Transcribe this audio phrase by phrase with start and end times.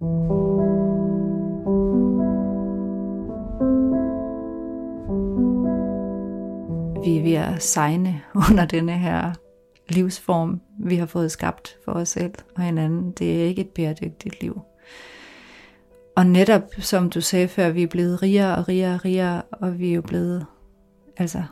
[0.00, 0.04] Vi
[7.16, 9.32] er ved at sejne under denne her
[9.88, 13.12] livsform, vi har fået skabt for os selv og hinanden.
[13.12, 14.60] Det er ikke et bæredygtigt liv.
[16.16, 19.78] Og netop, som du sagde før, vi er blevet rigere og rigere og rigere, og
[19.78, 20.46] vi er jo blevet
[21.16, 21.42] altså,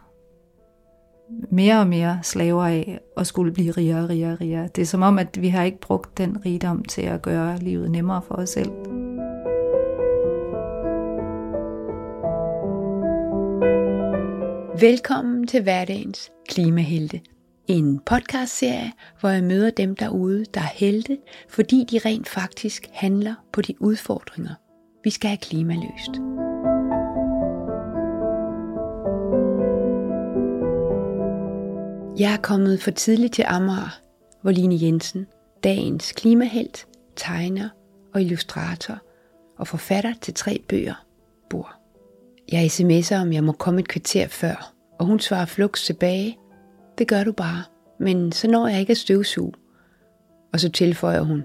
[1.51, 4.69] mere og mere slaver af at skulle blive rigere og rigere og rigere.
[4.77, 7.91] Det er som om, at vi har ikke brugt den rigdom til at gøre livet
[7.91, 8.71] nemmere for os selv.
[14.81, 17.21] Velkommen til hverdagens klimahelte.
[17.67, 23.35] En podcastserie, hvor jeg møder dem derude, der er helte, fordi de rent faktisk handler
[23.53, 24.55] på de udfordringer,
[25.05, 26.21] vi skal have klimaløst.
[32.19, 34.01] Jeg er kommet for tidligt til Amager,
[34.43, 35.27] hvor Line Jensen,
[35.65, 37.69] dagens klimahelt, tegner
[38.15, 38.99] og illustrator
[39.59, 41.07] og forfatter til tre bøger,
[41.51, 41.75] bor.
[42.53, 46.39] Jeg sms'er, om jeg må komme et kvarter før, og hun svarer flux tilbage.
[46.99, 47.63] Det gør du bare,
[48.01, 49.53] men så når jeg ikke at støvsuge.
[50.53, 51.45] Og så tilføjer hun,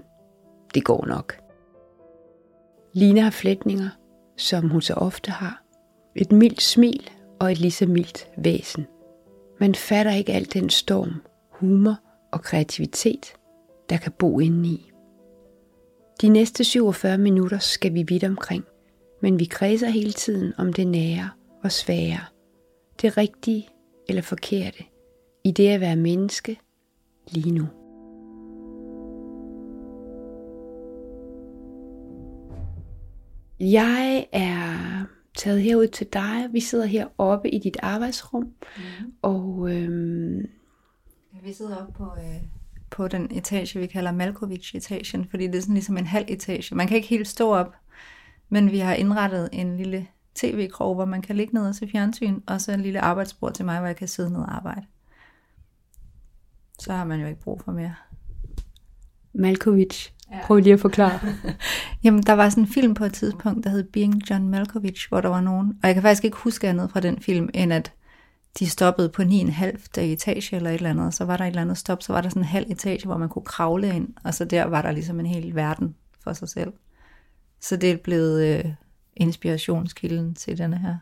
[0.74, 1.40] det går nok.
[2.92, 3.88] Line har flætninger,
[4.36, 5.62] som hun så ofte har.
[6.16, 8.86] Et mildt smil og et lige så mildt væsen.
[9.60, 11.14] Man fatter ikke alt den storm,
[11.50, 12.00] humor
[12.32, 13.34] og kreativitet,
[13.90, 14.90] der kan bo indeni.
[16.20, 18.64] De næste 47 minutter skal vi vidt omkring,
[19.22, 21.30] men vi kredser hele tiden om det nære
[21.64, 22.20] og svære,
[23.02, 23.68] det rigtige
[24.08, 24.84] eller forkerte,
[25.44, 26.60] i det at være menneske
[27.28, 27.66] lige nu.
[33.60, 35.04] Jeg er
[35.36, 36.48] taget herud til dig.
[36.52, 38.42] Vi sidder her oppe i dit arbejdsrum.
[38.76, 39.12] Mm.
[39.22, 40.48] Og øhm,
[41.42, 42.42] vi sidder oppe på, øh,
[42.90, 46.74] på den etage, vi kalder Malkovic-etagen, fordi det er sådan ligesom en halv etage.
[46.74, 47.74] Man kan ikke helt stå op,
[48.48, 52.40] men vi har indrettet en lille tv-krog, hvor man kan ligge ned og se fjernsyn,
[52.46, 54.86] og så en lille arbejdsbord til mig, hvor jeg kan sidde ned og arbejde.
[56.78, 57.94] Så har man jo ikke brug for mere.
[59.34, 60.12] Malkovich.
[60.30, 60.38] Ja.
[60.44, 61.20] Prøv lige at forklare.
[62.04, 65.20] Jamen, der var sådan en film på et tidspunkt, der hed Being John Malkovich, hvor
[65.20, 67.92] der var nogen, og jeg kan faktisk ikke huske andet fra den film, end at
[68.58, 71.78] de stoppede på 9,5 etage eller et eller andet, så var der et eller andet
[71.78, 74.44] stop, så var der sådan en halv etage, hvor man kunne kravle ind, og så
[74.44, 76.72] der var der ligesom en hel verden for sig selv.
[77.60, 78.64] Så det er blevet øh,
[79.16, 80.96] inspirationskilden til denne her.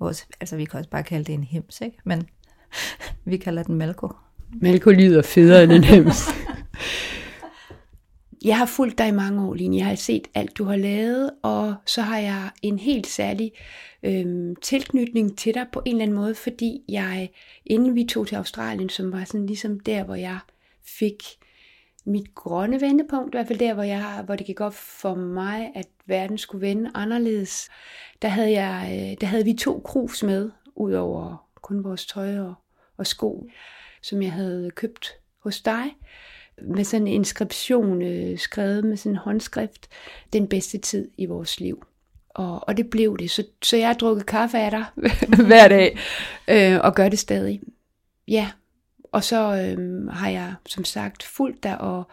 [0.00, 1.98] Vores, altså vi kan også bare kalde det en hems, ikke?
[2.04, 2.28] Men
[3.24, 4.12] vi kalder den Malko.
[4.60, 6.28] Malko lyder federe end en hems.
[8.44, 9.76] Jeg har fulgt dig i mange år, Line.
[9.76, 13.52] Jeg har set alt, du har lavet, og så har jeg en helt særlig
[14.02, 17.30] øhm, tilknytning til dig på en eller anden måde, fordi jeg,
[17.66, 20.38] inden vi tog til Australien, som var sådan ligesom der, hvor jeg
[20.98, 21.22] fik
[22.04, 25.70] mit grønne vendepunkt, i hvert fald der, hvor, jeg, hvor det gik op for mig,
[25.74, 27.68] at verden skulle vende anderledes,
[28.22, 32.38] der havde, jeg, øh, der havde vi to krus med, ud over kun vores tøj
[32.38, 32.54] og,
[32.96, 33.48] og sko,
[34.02, 35.84] som jeg havde købt hos dig
[36.62, 39.88] med sådan en inskription øh, skrevet med sådan en håndskrift,
[40.32, 41.84] den bedste tid i vores liv.
[42.28, 43.30] Og, og det blev det.
[43.30, 44.84] Så, så jeg har drukket kaffe af dig
[45.46, 45.98] hver dag,
[46.48, 47.60] øh, og gør det stadig.
[48.28, 48.50] Ja,
[49.12, 52.04] og så øh, har jeg som sagt fulgt dig, og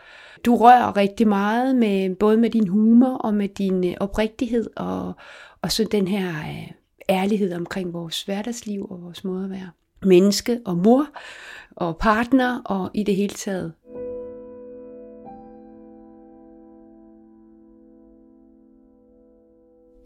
[0.46, 5.14] du rører rigtig meget, med både med din humor og med din øh, oprigtighed, og,
[5.62, 6.72] og så den her øh,
[7.10, 9.70] ærlighed omkring vores hverdagsliv og vores måde at være
[10.02, 11.08] menneske og mor
[11.76, 13.74] og partner og i det hele taget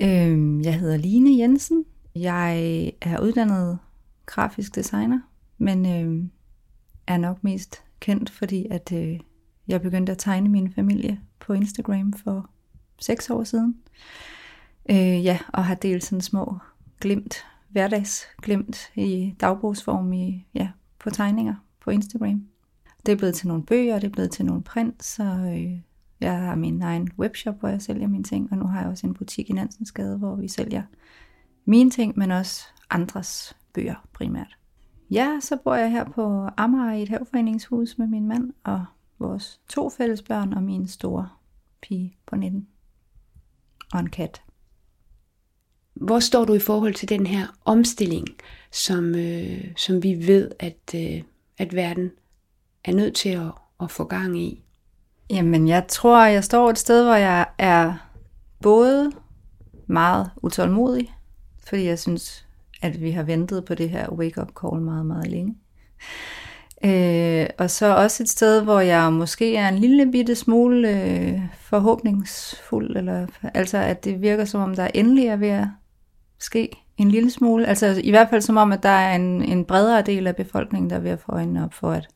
[0.01, 1.85] Øhm, jeg hedder Line Jensen.
[2.15, 2.59] Jeg
[3.01, 3.79] er uddannet
[4.25, 5.19] grafisk designer,
[5.57, 6.25] men øh,
[7.07, 9.19] er nok mest kendt, fordi at øh,
[9.67, 12.49] jeg begyndte at tegne min familie på Instagram for
[12.99, 13.77] seks år siden.
[14.89, 16.57] Øh, ja, og har delt sådan små
[16.99, 22.45] glimt, hverdagsglimt i dagbogsform i, ja, på tegninger på Instagram.
[23.05, 25.79] Det er blevet til nogle bøger, det er blevet til nogle prints, så øh,
[26.21, 29.07] jeg har min egen webshop, hvor jeg sælger mine ting, og nu har jeg også
[29.07, 30.83] en butik i Nansensgade, hvor vi sælger
[31.65, 34.57] mine ting, men også andres bøger primært.
[35.11, 38.85] Ja, så bor jeg her på Amager i et havforeningshus med min mand og
[39.19, 41.29] vores to fælles børn og min store
[41.81, 42.67] pige på 19.
[43.93, 44.41] Og en kat.
[45.93, 48.27] Hvor står du i forhold til den her omstilling,
[48.71, 51.23] som, øh, som vi ved, at, øh,
[51.57, 52.11] at verden
[52.83, 53.51] er nødt til at,
[53.81, 54.63] at få gang i?
[55.29, 57.93] Jamen, jeg tror, jeg står et sted, hvor jeg er
[58.61, 59.11] både
[59.87, 61.13] meget utålmodig,
[61.67, 62.45] fordi jeg synes,
[62.81, 65.55] at vi har ventet på det her wake-up call meget, meget længe.
[66.83, 71.39] Øh, og så også et sted, hvor jeg måske er en lille bitte smule øh,
[71.59, 75.67] forhåbningsfuld, eller, altså at det virker som om, der endelig er ved at
[76.39, 77.65] ske en lille smule.
[77.67, 80.89] Altså i hvert fald som om, at der er en, en bredere del af befolkningen,
[80.89, 82.07] der er ved at få øjnene op for, at,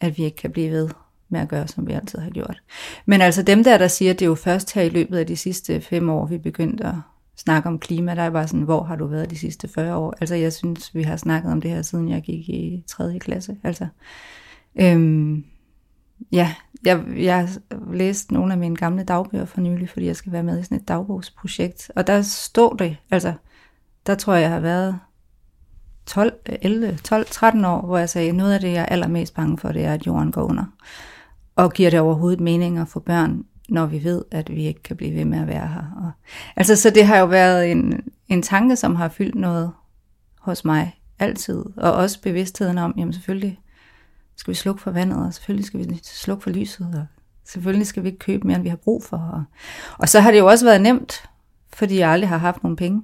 [0.00, 0.88] at vi ikke kan blive ved
[1.30, 2.62] med at gøre, som vi altid har gjort.
[3.06, 5.26] Men altså dem der, der siger, at det er jo først her i løbet af
[5.26, 6.94] de sidste fem år, vi begyndte at
[7.36, 10.14] snakke om klima, der er bare sådan, hvor har du været de sidste 40 år?
[10.20, 13.18] Altså jeg synes, vi har snakket om det her, siden jeg gik i 3.
[13.18, 13.56] klasse.
[13.62, 13.86] Altså,
[14.80, 15.44] øhm,
[16.32, 16.54] ja,
[16.84, 17.48] jeg, jeg
[17.92, 20.78] læste nogle af mine gamle dagbøger for nylig, fordi jeg skal være med i sådan
[20.78, 21.90] et dagbogsprojekt.
[21.96, 23.32] Og der stod det, altså,
[24.06, 24.98] der tror jeg, jeg har været
[26.06, 29.58] 12, 11, 12, 13 år, hvor jeg sagde, noget af det, jeg er allermest bange
[29.58, 30.64] for, det er, at jorden går under.
[31.56, 34.96] Og giver det overhovedet mening at få børn, når vi ved, at vi ikke kan
[34.96, 36.02] blive ved med at være her.
[36.04, 36.10] Og,
[36.56, 39.72] altså, så det har jo været en, en tanke, som har fyldt noget
[40.40, 41.64] hos mig altid.
[41.76, 43.60] Og også bevidstheden om, jamen selvfølgelig
[44.36, 47.06] skal vi slukke for vandet, og selvfølgelig skal vi slukke for lyset, og
[47.44, 49.16] selvfølgelig skal vi ikke købe mere, end vi har brug for.
[49.16, 49.44] Og,
[49.98, 51.28] og så har det jo også været nemt,
[51.72, 53.02] fordi jeg aldrig har haft nogen penge.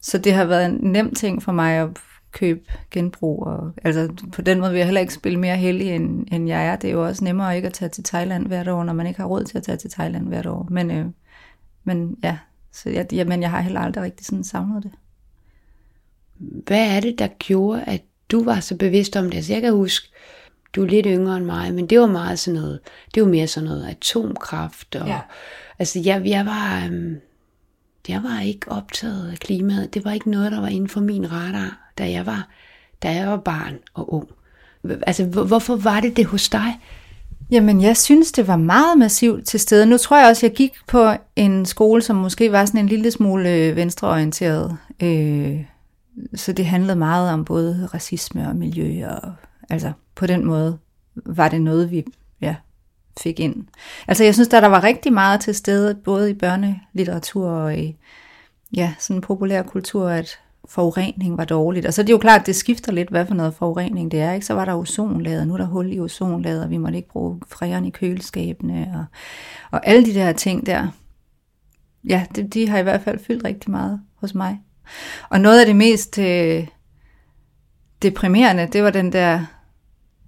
[0.00, 1.88] Så det har været en nem ting for mig at
[2.32, 3.46] købe genbrug.
[3.46, 6.66] Og, altså på den måde vil jeg heller ikke spille mere heldig, end, end jeg
[6.66, 6.76] er.
[6.76, 9.20] Det er jo også nemmere ikke at tage til Thailand hvert år, når man ikke
[9.20, 10.66] har råd til at tage til Thailand hvert år.
[10.70, 11.06] Men, øh,
[11.84, 12.38] men ja,
[12.72, 14.92] så jeg, ja, men jeg har heller aldrig rigtig sådan savnet det.
[16.66, 19.34] Hvad er det, der gjorde, at du var så bevidst om det?
[19.34, 20.08] Altså jeg kan huske,
[20.74, 22.80] du er lidt yngre end mig, men det var meget sådan noget,
[23.14, 24.96] det var mere sådan noget atomkraft.
[24.96, 25.20] Og, ja.
[25.78, 26.84] Altså jeg, jeg var...
[26.86, 27.16] Øhm,
[28.08, 29.94] jeg var ikke optaget af klimaet.
[29.94, 32.48] Det var ikke noget, der var inden for min radar, da jeg var,
[33.02, 34.28] da jeg var barn og ung.
[35.06, 36.80] Altså, hvorfor var det det hos dig?
[37.50, 39.86] Jamen, jeg synes, det var meget massivt til stede.
[39.86, 43.10] Nu tror jeg også, jeg gik på en skole, som måske var sådan en lille
[43.10, 44.76] smule øh, venstreorienteret.
[45.02, 45.64] Øh,
[46.34, 49.08] så det handlede meget om både racisme og miljø.
[49.08, 49.32] Og,
[49.70, 50.78] altså, på den måde
[51.14, 52.04] var det noget, vi
[52.40, 52.56] ja,
[53.20, 53.64] fik ind.
[54.08, 57.96] Altså jeg synes, der, der var rigtig meget til stede, både i børnelitteratur og i
[58.76, 61.86] ja, sådan populær kultur, at forurening var dårligt.
[61.86, 64.20] Og så er det jo klart, at det skifter lidt, hvad for noget forurening det
[64.20, 64.32] er.
[64.32, 64.46] Ikke?
[64.46, 67.40] Så var der ozonlaget, nu er der hul i ozonlaget, og vi måtte ikke bruge
[67.48, 69.04] fræren i køleskabene, og,
[69.70, 70.88] og alle de der ting der.
[72.08, 74.60] Ja, de, de har i hvert fald fyldt rigtig meget hos mig.
[75.28, 76.66] Og noget af det mest øh,
[78.02, 79.44] deprimerende, det var den der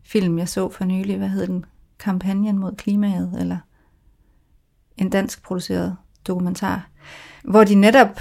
[0.04, 1.16] film, jeg så for nylig.
[1.16, 1.64] Hvad hed den?
[2.04, 3.58] kampagnen mod klimaet, eller
[4.96, 5.96] en dansk produceret
[6.26, 6.88] dokumentar,
[7.44, 8.20] hvor de netop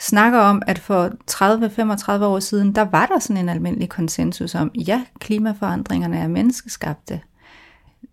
[0.00, 4.70] snakker om, at for 30-35 år siden, der var der sådan en almindelig konsensus om,
[4.74, 7.20] ja, klimaforandringerne er menneskeskabte.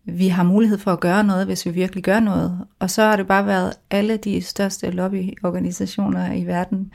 [0.05, 2.65] Vi har mulighed for at gøre noget, hvis vi virkelig gør noget.
[2.79, 6.91] Og så har det bare været alle de største lobbyorganisationer i verden,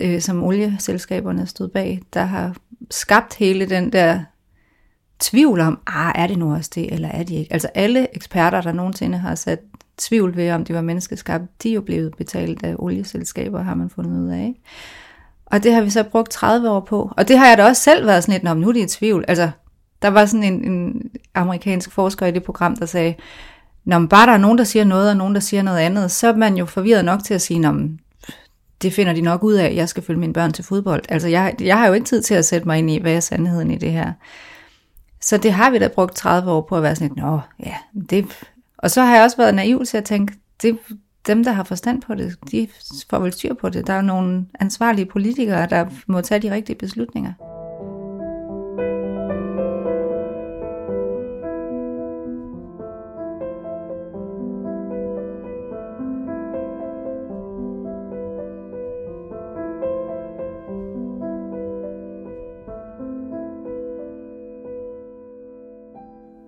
[0.00, 2.56] øh, som olieselskaberne stod bag, der har
[2.90, 4.20] skabt hele den der
[5.20, 7.52] tvivl om, ah, er det nu også det, eller er det ikke?
[7.52, 9.60] Altså alle eksperter, der nogensinde har sat
[10.02, 13.90] tvivl ved, om det var menneskeskabt, de er jo blevet betalt af olieselskaber, har man
[13.90, 14.46] fundet ud af.
[14.46, 14.60] Ikke?
[15.46, 17.12] Og det har vi så brugt 30 år på.
[17.16, 18.98] Og det har jeg da også selv været sådan lidt, når nu er det i
[18.98, 19.24] tvivl.
[19.28, 19.50] Altså,
[20.02, 23.14] der var sådan en, en amerikansk forsker i det program, der sagde,
[23.84, 26.28] når bare der er nogen, der siger noget, og nogen, der siger noget andet, så
[26.28, 27.98] er man jo forvirret nok til at sige, om
[28.82, 31.02] det finder de nok ud af, jeg skal følge mine børn til fodbold.
[31.08, 33.20] Altså, jeg, jeg har jo ikke tid til at sætte mig ind i, hvad er
[33.20, 34.12] sandheden i det her.
[35.20, 37.74] Så det har vi da brugt 30 år på at være sådan lidt, nå ja,
[38.10, 38.26] det...
[38.82, 40.78] Og så har jeg også været naiv til at tænke, det,
[41.26, 42.68] dem, der har forstand på det, de
[43.10, 43.86] får vel styr på det.
[43.86, 47.32] Der er nogle ansvarlige politikere, der må tage de rigtige beslutninger.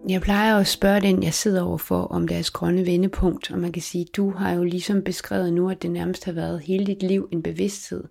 [0.09, 3.83] Jeg plejer at spørge den, jeg sidder overfor, om deres grønne vendepunkt, og man kan
[3.83, 7.29] sige, du har jo ligesom beskrevet nu, at det nærmest har været hele dit liv
[7.33, 8.05] en bevidsthed.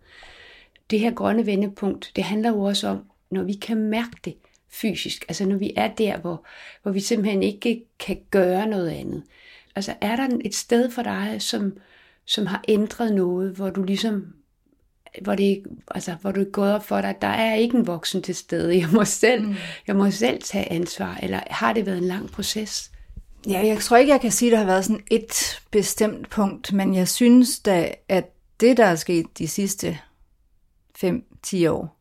[0.90, 4.36] Det her grønne vendepunkt, det handler jo også om, når vi kan mærke det
[4.70, 6.46] fysisk, altså når vi er der, hvor,
[6.84, 9.24] hvor vi simpelthen ikke kan gøre noget andet.
[9.76, 11.78] Altså er der et sted for dig, som,
[12.26, 14.34] som har ændret noget, hvor du ligesom
[15.22, 18.22] hvor det, altså, hvor du er gået op for dig, der er ikke en voksen
[18.22, 18.78] til stede.
[18.78, 19.56] Jeg må selv, mm.
[19.88, 21.20] jeg må selv tage ansvar.
[21.24, 22.92] Eller har det været en lang proces?
[23.48, 26.74] Ja, jeg tror ikke, jeg kan sige, at der har været sådan et bestemt punkt,
[26.74, 28.30] men jeg synes da, at
[28.60, 30.00] det, der er sket de sidste
[31.04, 32.00] 5-10 år,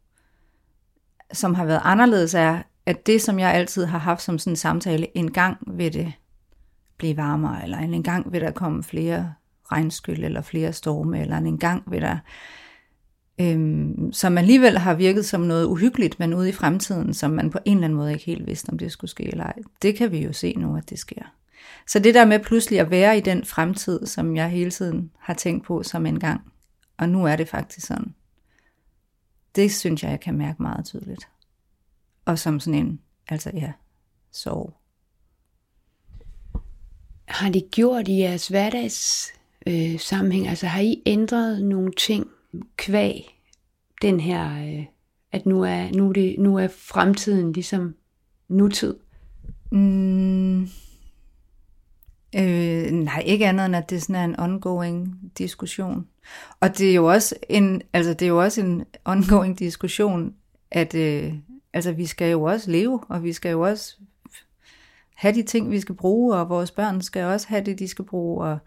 [1.33, 4.57] som har været anderledes, er, at det, som jeg altid har haft som sådan en
[4.57, 6.13] samtale, en gang vil det
[6.99, 9.35] blive varmere, eller en gang vil der komme flere
[9.73, 12.19] regnskyld, eller flere storme, eller en gang vil der
[13.41, 17.59] øhm, som alligevel har virket som noget uhyggeligt, men ude i fremtiden, som man på
[17.65, 19.59] en eller anden måde ikke helt vidste, om det skulle ske eller ej.
[19.83, 21.23] Det kan vi jo se nu, at det sker.
[21.87, 25.35] Så det der med pludselig at være i den fremtid, som jeg hele tiden har
[25.35, 26.41] tænkt på som en gang,
[26.97, 28.15] og nu er det faktisk sådan,
[29.55, 31.29] det synes jeg, jeg kan mærke meget tydeligt.
[32.25, 33.73] Og som sådan en, altså ja,
[34.33, 34.75] sorg.
[37.25, 39.29] Har det gjort i jeres hverdags
[39.67, 40.49] øh, sammenhæng?
[40.49, 42.27] Altså har I ændret nogle ting
[42.77, 43.39] kvæg
[44.03, 44.85] den her, øh,
[45.33, 47.95] at nu er, nu, er det, nu er fremtiden ligesom
[48.49, 48.95] nutid?
[49.73, 50.63] Mm,
[52.37, 56.07] øh, nej, ikke andet end at det sådan er en ongoing diskussion.
[56.61, 60.35] Og det er jo også en, altså det er jo også en ongoing diskussion,
[60.71, 61.35] at øh,
[61.73, 63.97] altså vi skal jo også leve, og vi skal jo også
[65.15, 68.05] have de ting, vi skal bruge, og vores børn skal også have det, de skal
[68.05, 68.45] bruge.
[68.45, 68.59] Og,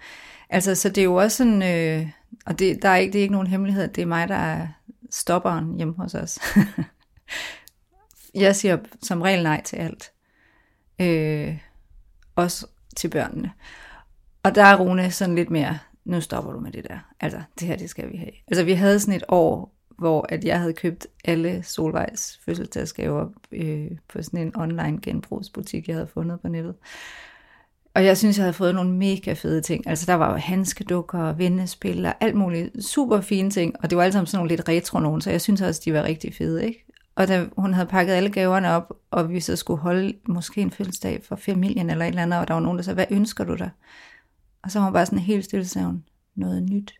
[0.49, 2.09] altså, så det er jo også sådan, øh,
[2.45, 4.67] og det, der er ikke, det er ikke nogen hemmelighed, det er mig, der er
[5.09, 6.39] stopperen hjemme hos os.
[8.35, 10.11] jeg siger som regel nej til alt.
[10.99, 11.57] Øh,
[12.35, 13.51] også til børnene.
[14.43, 16.99] Og der er Rune sådan lidt mere, nu stopper du med det der.
[17.19, 18.31] Altså, det her, det skal vi have.
[18.47, 23.91] Altså, vi havde sådan et år, hvor at jeg havde købt alle Solvejs fødselsdagsgaver øh,
[24.07, 26.75] på sådan en online genbrugsbutik, jeg havde fundet på nettet.
[27.95, 29.87] Og jeg synes, jeg havde fået nogle mega fede ting.
[29.87, 33.75] Altså, der var jo handskedukker, vendespil og alt muligt super fine ting.
[33.83, 35.93] Og det var alle sammen sådan nogle lidt retro nogen, så jeg synes også, de
[35.93, 36.85] var rigtig fede, ikke?
[37.15, 40.71] Og da hun havde pakket alle gaverne op, og vi så skulle holde måske en
[40.71, 43.43] fødselsdag for familien eller et eller andet, og der var nogen, der sagde, hvad ønsker
[43.43, 43.69] du dig?
[44.63, 46.03] Og så var hun bare sådan helt stille, sagde hun,
[46.35, 46.93] noget nyt.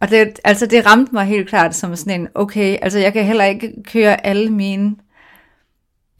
[0.00, 3.24] og det, altså det ramte mig helt klart som sådan en, okay, altså jeg kan
[3.24, 4.96] heller ikke køre alle mine,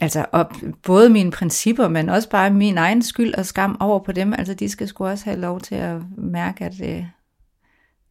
[0.00, 4.12] altså op, både mine principper, men også bare min egen skyld og skam over på
[4.12, 4.32] dem.
[4.32, 7.04] Altså de skal sgu også have lov til at mærke, at det, øh,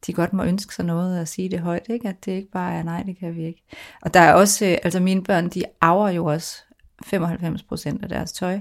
[0.07, 2.09] de godt må ønske sig noget og sige det højt, ikke?
[2.09, 3.63] at det ikke bare er, nej, det kan vi ikke.
[4.01, 6.57] Og der er også, øh, altså mine børn, de arver jo også
[7.05, 8.59] 95% af deres tøj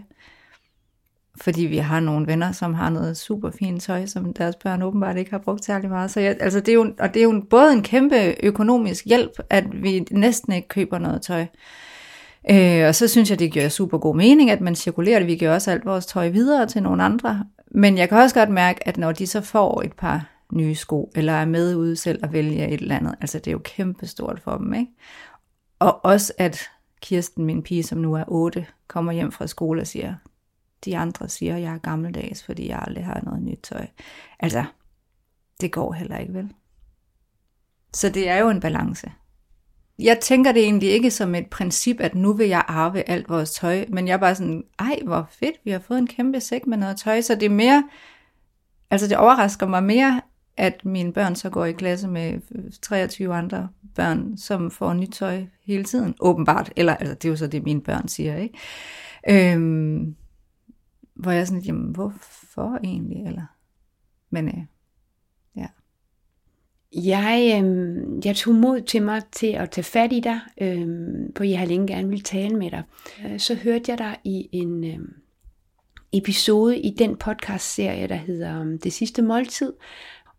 [1.41, 5.17] fordi vi har nogle venner, som har noget super fint tøj, som deres børn åbenbart
[5.17, 6.11] ikke har brugt særlig meget.
[6.11, 9.31] Så jeg, altså det er jo, og det er jo både en kæmpe økonomisk hjælp,
[9.51, 11.47] at vi næsten ikke køber noget tøj.
[12.51, 15.29] Øh, og så synes jeg, det giver super god mening, at man cirkulerer det.
[15.29, 17.45] Vi giver også alt vores tøj videre til nogle andre.
[17.71, 21.13] Men jeg kan også godt mærke, at når de så får et par nye sko,
[21.15, 24.41] eller er med ude selv og vælge et eller andet, altså det er jo kæmpestort
[24.41, 24.93] for dem, ikke?
[25.79, 26.69] Og også at
[27.01, 30.15] Kirsten, min pige, som nu er 8, kommer hjem fra skole og siger,
[30.85, 33.87] de andre siger, at jeg er gammeldags, fordi jeg aldrig har noget nyt tøj.
[34.41, 34.65] Altså,
[35.61, 36.53] det går heller ikke, vel?
[37.95, 39.13] Så det er jo en balance.
[39.99, 43.51] Jeg tænker det egentlig ikke som et princip, at nu vil jeg arve alt vores
[43.51, 46.67] tøj, men jeg er bare sådan, ej, hvor fedt, vi har fået en kæmpe sæk
[46.67, 47.89] med noget tøj, så det er mere,
[48.91, 50.21] altså det overrasker mig mere,
[50.57, 55.13] at mine børn så går i klasse med øh, 23 andre børn, som får nyt
[55.13, 58.59] tøj hele tiden, åbenbart, eller altså, det er jo så det, mine børn siger, ikke?
[59.55, 60.17] Øhm,
[61.15, 63.27] hvor jeg er sådan, jamen hvorfor egentlig?
[63.27, 63.47] Eller,
[64.31, 64.78] men øh.
[66.93, 70.87] Jeg, øh, jeg tog mod til mig til at tage fat i dig, øh,
[71.37, 72.83] for jeg har længe gerne vil tale med dig.
[73.25, 74.99] Øh, så hørte jeg dig i en øh,
[76.13, 79.73] episode i den podcast-serie, der hedder øhm, Det sidste måltid.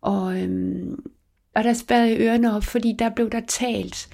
[0.00, 0.86] Og, øh,
[1.54, 4.08] og der spadede jeg ørerne op, fordi der blev der talt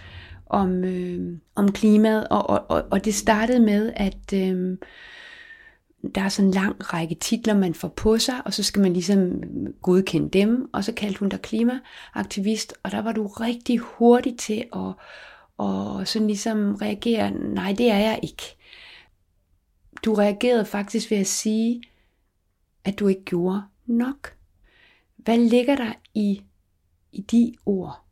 [0.47, 4.33] om, øh, om klimaet, og, og, og, og det startede med, at...
[4.35, 4.77] Øh,
[6.15, 8.93] der er sådan en lang række titler, man får på sig, og så skal man
[8.93, 9.43] ligesom
[9.83, 14.65] godkende dem, og så kaldte hun dig klimaaktivist, og der var du rigtig hurtig til
[14.75, 14.93] at
[15.59, 18.57] og sådan ligesom reagere, nej det er jeg ikke.
[20.05, 21.83] Du reagerede faktisk ved at sige,
[22.85, 24.35] at du ikke gjorde nok.
[25.17, 26.43] Hvad ligger der i,
[27.13, 28.05] i de ord?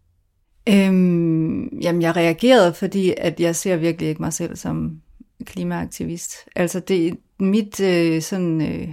[0.69, 5.03] Øhm, jamen jeg reagerede, fordi at jeg ser virkelig ikke mig selv som
[5.45, 6.35] klimaaktivist.
[6.57, 8.89] Altså det, mit øh, sådan øh,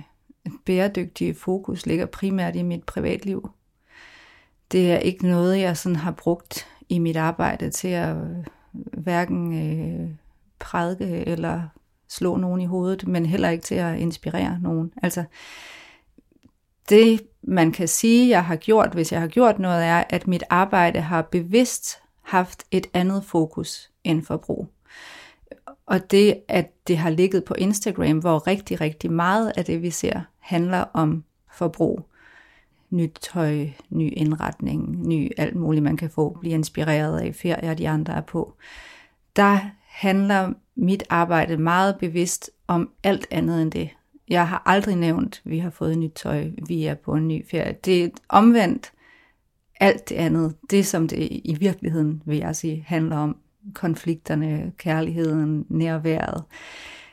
[0.66, 3.50] bæredygtige fokus ligger primært i mit privatliv.
[4.72, 9.54] Det er ikke noget, jeg sådan har brugt i mit arbejde til at øh, hverken
[9.54, 10.10] øh,
[10.60, 11.62] prædike eller
[12.10, 14.94] slå nogen i hovedet, men heller ikke til at inspirere nogen.
[15.04, 15.24] Altså,
[16.90, 20.44] det man kan sige, jeg har gjort, hvis jeg har gjort noget, er, at mit
[20.50, 24.68] arbejde har bevidst haft et andet fokus end forbrug.
[25.92, 29.90] Og det, at det har ligget på Instagram, hvor rigtig, rigtig meget af det, vi
[29.90, 32.10] ser, handler om forbrug.
[32.90, 37.90] Nyt tøj, ny indretning, ny alt muligt, man kan få, blive inspireret af ferier, de
[37.90, 38.54] andre er på.
[39.36, 43.90] Der handler mit arbejde meget bevidst om alt andet end det.
[44.30, 47.46] Jeg har aldrig nævnt, at vi har fået nyt tøj, vi er på en ny
[47.52, 47.76] ferie.
[47.86, 48.92] Det er omvendt,
[49.80, 53.38] alt det andet, det som det i virkeligheden, vil jeg sige, handler om,
[53.74, 56.44] konflikterne, kærligheden, nærværet.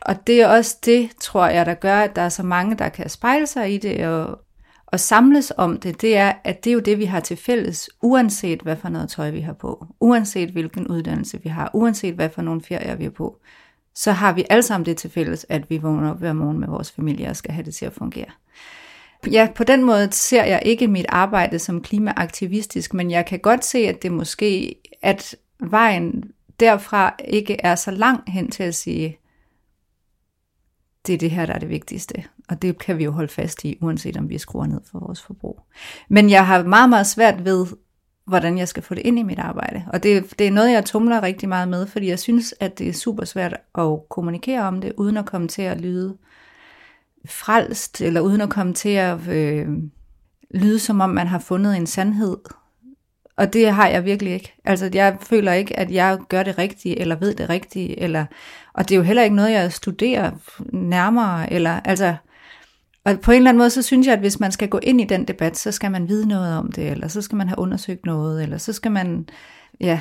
[0.00, 2.88] Og det er også det, tror jeg, der gør, at der er så mange, der
[2.88, 4.40] kan spejle sig i det og,
[4.86, 6.00] og samles om det.
[6.00, 9.08] Det er, at det er jo det, vi har til fælles, uanset hvad for noget
[9.08, 13.04] tøj vi har på, uanset hvilken uddannelse vi har, uanset hvad for nogle ferier vi
[13.04, 13.38] er på,
[13.94, 16.68] så har vi alle sammen det til fælles, at vi vågner op hver morgen med
[16.68, 18.30] vores familie og skal have det til at fungere.
[19.30, 23.64] Ja, på den måde ser jeg ikke mit arbejde som klimaaktivistisk, men jeg kan godt
[23.64, 26.24] se, at det måske, at vejen
[26.60, 29.18] derfra ikke er så lang hen til at sige,
[31.06, 32.24] det er det her, der er det vigtigste.
[32.48, 35.22] Og det kan vi jo holde fast i, uanset om vi skruer ned for vores
[35.22, 35.60] forbrug.
[36.08, 37.66] Men jeg har meget, meget svært ved,
[38.26, 39.84] hvordan jeg skal få det ind i mit arbejde.
[39.92, 42.88] Og det, det er noget, jeg tumler rigtig meget med, fordi jeg synes, at det
[42.88, 46.16] er super svært at kommunikere om det, uden at komme til at lyde
[47.26, 49.68] frelst, eller uden at komme til at øh,
[50.50, 52.36] lyde som om man har fundet en sandhed
[53.38, 54.54] og det har jeg virkelig ikke.
[54.64, 58.26] Altså, jeg føler ikke, at jeg gør det rigtige, eller ved det rigtige, eller,
[58.72, 60.30] og det er jo heller ikke noget, jeg studerer
[60.72, 62.14] nærmere, eller, altså,
[63.04, 65.00] og på en eller anden måde, så synes jeg, at hvis man skal gå ind
[65.00, 67.58] i den debat, så skal man vide noget om det, eller så skal man have
[67.58, 69.28] undersøgt noget, eller så skal man,
[69.80, 70.00] ja,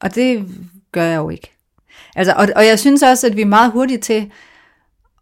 [0.00, 0.48] og det
[0.92, 1.52] gør jeg jo ikke.
[2.16, 4.30] Altså, og, og jeg synes også, at vi er meget hurtige til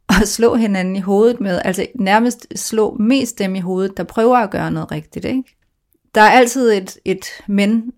[0.09, 4.37] at slå hinanden i hovedet med, altså nærmest slå mest dem i hovedet, der prøver
[4.37, 5.62] at gøre noget rigtigt, ikke?
[6.15, 7.93] Der er altid et, et men,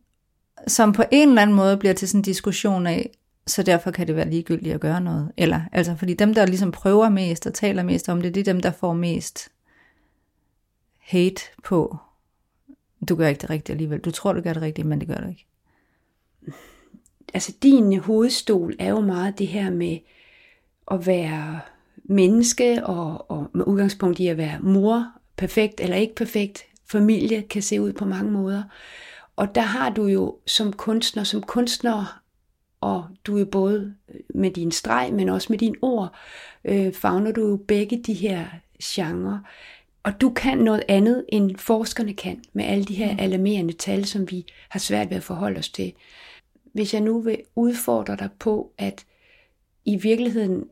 [0.66, 3.11] som på en eller anden måde bliver til sådan en diskussion af,
[3.47, 5.33] så derfor kan det være ligegyldigt at gøre noget.
[5.37, 8.52] Eller, altså, fordi dem, der ligesom prøver mest og taler mest om det, det er
[8.52, 9.49] dem, der får mest
[10.99, 11.97] hate på,
[13.09, 14.00] du gør ikke det rigtige alligevel.
[14.00, 15.47] Du tror, du gør det rigtige, men det gør du ikke.
[17.35, 19.99] Altså, din hovedstol er jo meget det her med
[20.90, 21.61] at være
[22.04, 25.06] menneske, og, og med udgangspunkt i at være mor,
[25.37, 28.62] perfekt eller ikke perfekt, familie kan se ud på mange måder.
[29.37, 32.23] Og der har du jo som kunstner, som kunstner,
[32.81, 33.95] og du er jo både
[34.35, 36.14] med din streg, men også med dine ord,
[36.64, 38.47] øh, fagner du jo begge de her
[38.83, 39.38] genrer.
[40.03, 43.19] Og du kan noget andet, end forskerne kan, med alle de her mm.
[43.21, 45.92] alarmerende tal, som vi har svært ved at forholde os til.
[46.73, 49.05] Hvis jeg nu vil udfordre dig på, at
[49.85, 50.64] i virkeligheden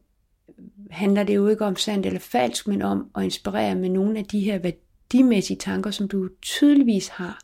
[0.91, 4.25] handler det jo ikke om sandt eller falsk, men om at inspirere med nogle af
[4.25, 4.59] de her
[5.13, 7.39] værdimæssige tanker, som du tydeligvis har?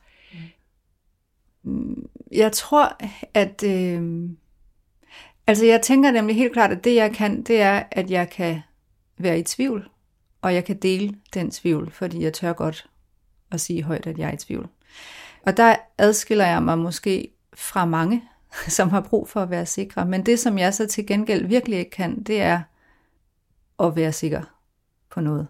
[1.63, 2.97] Mm, jeg tror,
[3.35, 3.63] at...
[3.63, 4.31] Øh,
[5.47, 8.61] altså jeg tænker nemlig helt klart, at det jeg kan, det er, at jeg kan
[9.19, 9.91] være i tvivl,
[10.43, 12.91] og jeg kan dele den tvivl, fordi jeg tør godt
[13.51, 14.69] at sige højt, at jeg er i tvivl.
[15.47, 18.25] Og der adskiller jeg mig måske fra mange,
[18.77, 20.07] som har brug for at være sikre.
[20.07, 22.63] Men det, som jeg så til gengæld virkelig ikke kan, det er
[23.81, 24.43] at være sikker
[25.11, 25.47] på noget.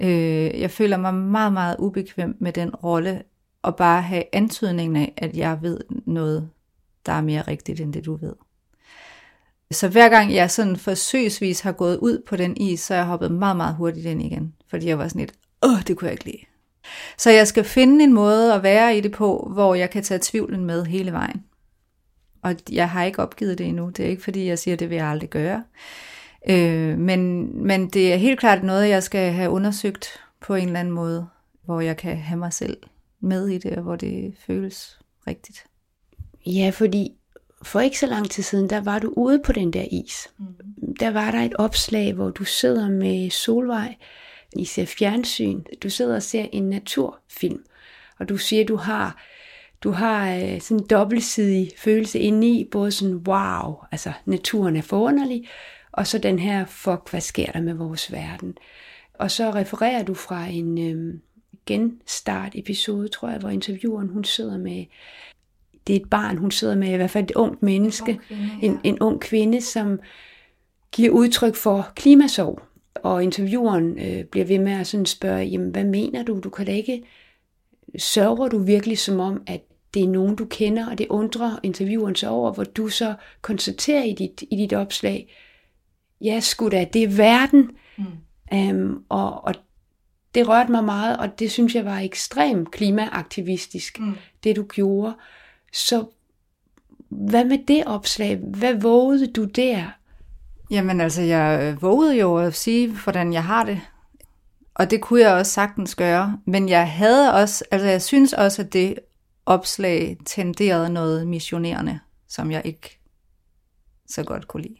[0.00, 3.22] Øh, jeg føler mig meget, meget ubekvem med den rolle,
[3.62, 6.48] og bare have antydningen af, at jeg ved noget,
[7.06, 8.32] der er mere rigtigt, end det du ved.
[9.70, 13.06] Så hver gang jeg sådan forsøgsvis har gået ud på den is, så er jeg
[13.06, 14.54] hoppet meget, meget hurtigt ind igen.
[14.68, 16.44] Fordi jeg var sådan lidt, åh, det kunne jeg ikke lide.
[17.18, 20.20] Så jeg skal finde en måde at være i det på, hvor jeg kan tage
[20.22, 21.44] tvivlen med hele vejen.
[22.42, 23.88] Og jeg har ikke opgivet det endnu.
[23.88, 25.64] Det er ikke fordi, jeg siger, at det vil jeg aldrig gøre.
[26.50, 30.80] Øh, men, men det er helt klart noget, jeg skal have undersøgt på en eller
[30.80, 31.28] anden måde,
[31.64, 32.76] hvor jeg kan have mig selv
[33.20, 35.64] med i det, og hvor det føles rigtigt.
[36.46, 37.12] Ja, fordi
[37.62, 40.28] for ikke så lang tid siden, der var du ude på den der is.
[40.38, 40.96] Mm.
[41.00, 43.94] Der var der et opslag, hvor du sidder med Solvej,
[44.56, 47.64] I ser fjernsyn, du sidder og ser en naturfilm,
[48.18, 49.22] og du siger, du har
[49.82, 55.48] du har øh, sådan en dobbeltsidig følelse indeni, både sådan, wow, altså naturen er forunderlig,
[55.98, 58.58] og så den her, fuck, hvad sker der med vores verden?
[59.14, 61.14] Og så refererer du fra en øh,
[61.66, 64.84] genstart episode, tror jeg, hvor intervieweren, hun sidder med,
[65.86, 68.50] det er et barn, hun sidder med, i hvert fald et ungt menneske, en, kvinde,
[68.62, 68.66] ja.
[68.66, 70.00] en, en ung kvinde, som
[70.92, 72.62] giver udtryk for klimasorg.
[72.94, 76.40] Og intervieweren øh, bliver ved med at sådan spørge, jamen hvad mener du?
[76.44, 77.02] Du kan da ikke,
[77.98, 79.60] sørger du virkelig som om, at
[79.94, 84.04] det er nogen, du kender, og det undrer intervieweren sig over, hvor du så konstaterer
[84.04, 85.28] i dit, i dit opslag,
[86.20, 87.70] ja sgu da, det er verden.
[87.96, 88.04] Mm.
[88.52, 89.54] Um, og, og
[90.34, 94.14] det rørte mig meget, og det synes jeg var ekstremt klimaaktivistisk, mm.
[94.44, 95.16] det du gjorde.
[95.72, 96.06] Så
[97.08, 98.36] hvad med det opslag?
[98.36, 99.84] Hvad vågede du der?
[100.70, 103.80] Jamen altså, jeg vågede jo at sige, hvordan jeg har det.
[104.74, 106.38] Og det kunne jeg også sagtens gøre.
[106.44, 108.98] Men jeg havde også, altså jeg synes også, at det
[109.46, 113.00] opslag tenderede noget missionerende, som jeg ikke
[114.06, 114.76] så godt kunne lide.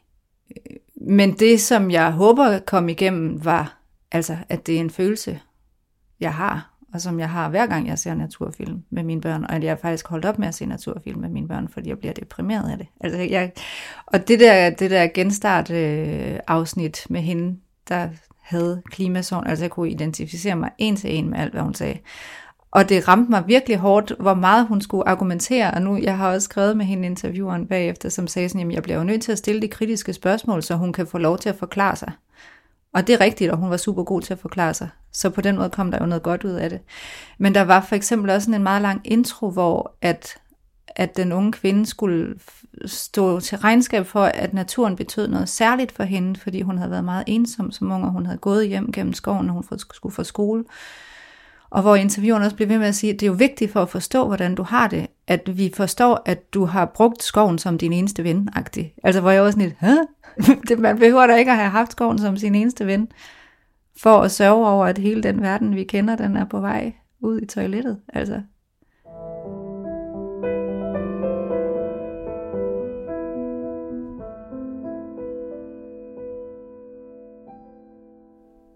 [1.00, 3.78] Men det, som jeg håber kom igennem, var,
[4.12, 5.40] altså, at det er en følelse,
[6.20, 9.52] jeg har, og som jeg har hver gang jeg ser naturfilm med mine børn, og
[9.52, 12.12] at jeg faktisk holdt op med at se naturfilm med mine børn, fordi jeg bliver
[12.12, 12.86] deprimeret af det.
[13.00, 13.52] Altså, jeg,
[14.06, 17.58] og det der, det der genstart øh, afsnit med hende,
[17.88, 18.08] der
[18.42, 21.98] havde klimasorg, altså jeg kunne identificere mig en til en med alt, hvad hun sagde.
[22.70, 26.32] Og det ramte mig virkelig hårdt, hvor meget hun skulle argumentere, og nu, jeg har
[26.32, 29.32] også skrevet med hende intervieweren bagefter, som sagde sådan, jamen jeg bliver jo nødt til
[29.32, 32.12] at stille de kritiske spørgsmål, så hun kan få lov til at forklare sig.
[32.94, 34.88] Og det er rigtigt, og hun var super god til at forklare sig.
[35.12, 36.80] Så på den måde kom der jo noget godt ud af det.
[37.38, 40.36] Men der var for eksempel også en meget lang intro, hvor at,
[40.86, 42.34] at den unge kvinde skulle
[42.86, 47.04] stå til regnskab for, at naturen betød noget særligt for hende, fordi hun havde været
[47.04, 50.24] meget ensom som ung, og hun havde gået hjem gennem skoven, når hun skulle få
[50.24, 50.64] skole.
[51.70, 53.82] Og hvor intervieweren også blev ved med at sige, at det er jo vigtigt for
[53.82, 57.78] at forstå, hvordan du har det, at vi forstår, at du har brugt skoven som
[57.78, 59.00] din eneste ven -agtig.
[59.04, 59.94] Altså hvor jeg også sådan lidt, Hæ?
[60.68, 63.08] det, man behøver da ikke at have haft skoven som sin eneste ven,
[63.96, 67.40] for at sørge over, at hele den verden, vi kender, den er på vej ud
[67.40, 68.00] i toilettet.
[68.08, 68.42] Altså.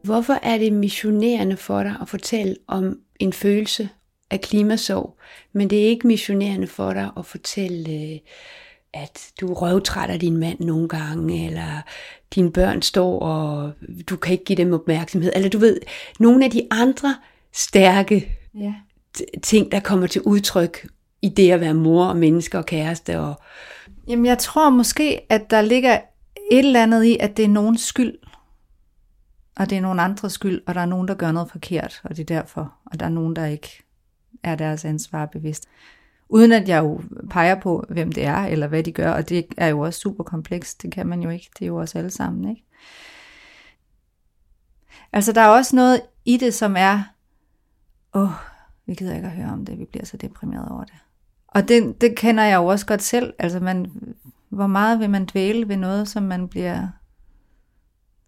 [0.05, 3.89] Hvorfor er det missionerende for dig at fortælle om en følelse
[4.31, 5.17] af klimasorg,
[5.53, 8.19] men det er ikke missionerende for dig at fortælle, øh,
[8.95, 11.83] at du røvtrætter din mand nogle gange, eller
[12.35, 13.73] dine børn står, og
[14.11, 15.81] du kan ikke give dem opmærksomhed, eller du ved,
[16.19, 17.17] nogle af de andre
[17.53, 18.75] stærke ja.
[19.43, 20.87] ting, der kommer til udtryk
[21.23, 23.21] i det at være mor og menneske og kæreste.
[23.21, 23.35] Og...
[24.09, 26.01] Jamen jeg tror måske, at der ligger
[26.51, 28.15] et eller andet i, at det er nogens skyld,
[29.57, 32.17] og det er nogen andres skyld, og der er nogen, der gør noget forkert, og
[32.17, 33.83] det er derfor, og der er nogen, der ikke
[34.43, 35.69] er deres ansvar bevidst.
[36.29, 39.47] Uden at jeg jo peger på, hvem det er, eller hvad de gør, og det
[39.57, 42.11] er jo også super komplekst, det kan man jo ikke, det er jo os alle
[42.11, 42.65] sammen, ikke?
[45.13, 47.03] Altså der er også noget i det, som er,
[48.15, 48.31] åh, oh,
[48.87, 50.95] vi gider ikke at høre om det, vi bliver så deprimeret over det.
[51.49, 53.93] Og det, det kender jeg jo også godt selv, altså man,
[54.49, 56.89] hvor meget vil man dvæle ved noget, som man bliver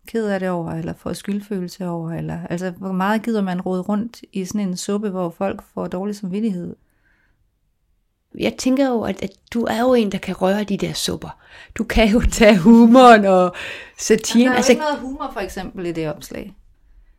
[0.06, 3.80] ked af det over, eller får skyldfølelse over, eller altså hvor meget gider man rode
[3.80, 6.76] rundt i sådan en suppe, hvor folk får dårlig samvittighed.
[8.38, 11.38] Jeg tænker jo, at, at du er jo en, der kan røre de der supper.
[11.74, 13.54] Du kan jo tage humoren og
[13.98, 14.40] satiren.
[14.40, 16.54] Der er jo altså, ikke noget humor for eksempel i det opslag.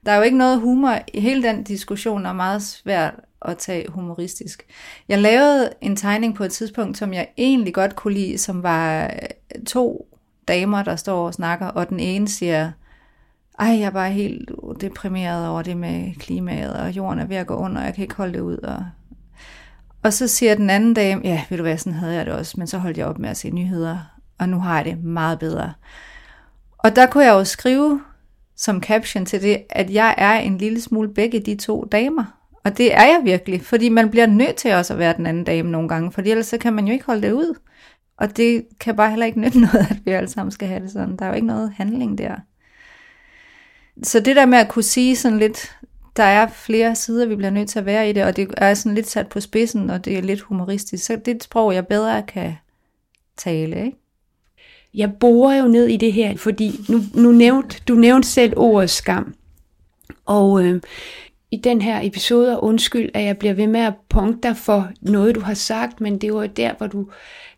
[0.06, 1.00] Der er jo ikke noget humor.
[1.14, 4.66] I hele den diskussion er meget svært at tage humoristisk.
[5.10, 9.14] Jeg lavede en tegning på et tidspunkt, som jeg egentlig godt kunne lide, som var
[9.68, 10.08] to
[10.48, 12.72] damer, der står og snakker, og den ene siger,
[13.60, 17.48] ej, jeg er bare helt deprimeret over det med klimaet, og jorden er ved at
[17.48, 18.58] gå under, og jeg kan ikke holde det ud.
[18.58, 18.86] Og,
[20.04, 22.54] og så siger den anden dame, ja, ved du hvad, sådan havde jeg det også,
[22.58, 23.98] men så holdt jeg op med at se nyheder,
[24.40, 25.74] og nu har jeg det meget bedre.
[26.78, 28.02] Og der kunne jeg jo skrive
[28.56, 32.24] som caption til det, at jeg er en lille smule begge de to damer.
[32.64, 35.44] Og det er jeg virkelig, fordi man bliver nødt til også at være den anden
[35.44, 37.60] dame nogle gange, for ellers så kan man jo ikke holde det ud.
[38.18, 40.92] Og det kan bare heller ikke nytte noget, at vi alle sammen skal have det
[40.92, 41.16] sådan.
[41.18, 42.36] Der er jo ikke noget handling der.
[44.04, 45.78] Så det der med at kunne sige sådan lidt,
[46.18, 48.74] der er flere sider, vi bliver nødt til at være i det, og det er
[48.74, 51.74] sådan lidt sat på spidsen, og det er lidt humoristisk, så det er et sprog,
[51.74, 52.56] jeg bedre kan
[53.38, 53.98] tale, ikke?
[54.94, 58.90] Jeg borer jo ned i det her, fordi nu, nu nævnt, du nævnte selv ordet
[58.90, 59.36] skam.
[60.26, 60.82] Og øh,
[61.52, 64.90] i den her episode, og undskyld, at jeg bliver ved med at punkte dig for
[65.02, 67.08] noget, du har sagt, men det var der, hvor du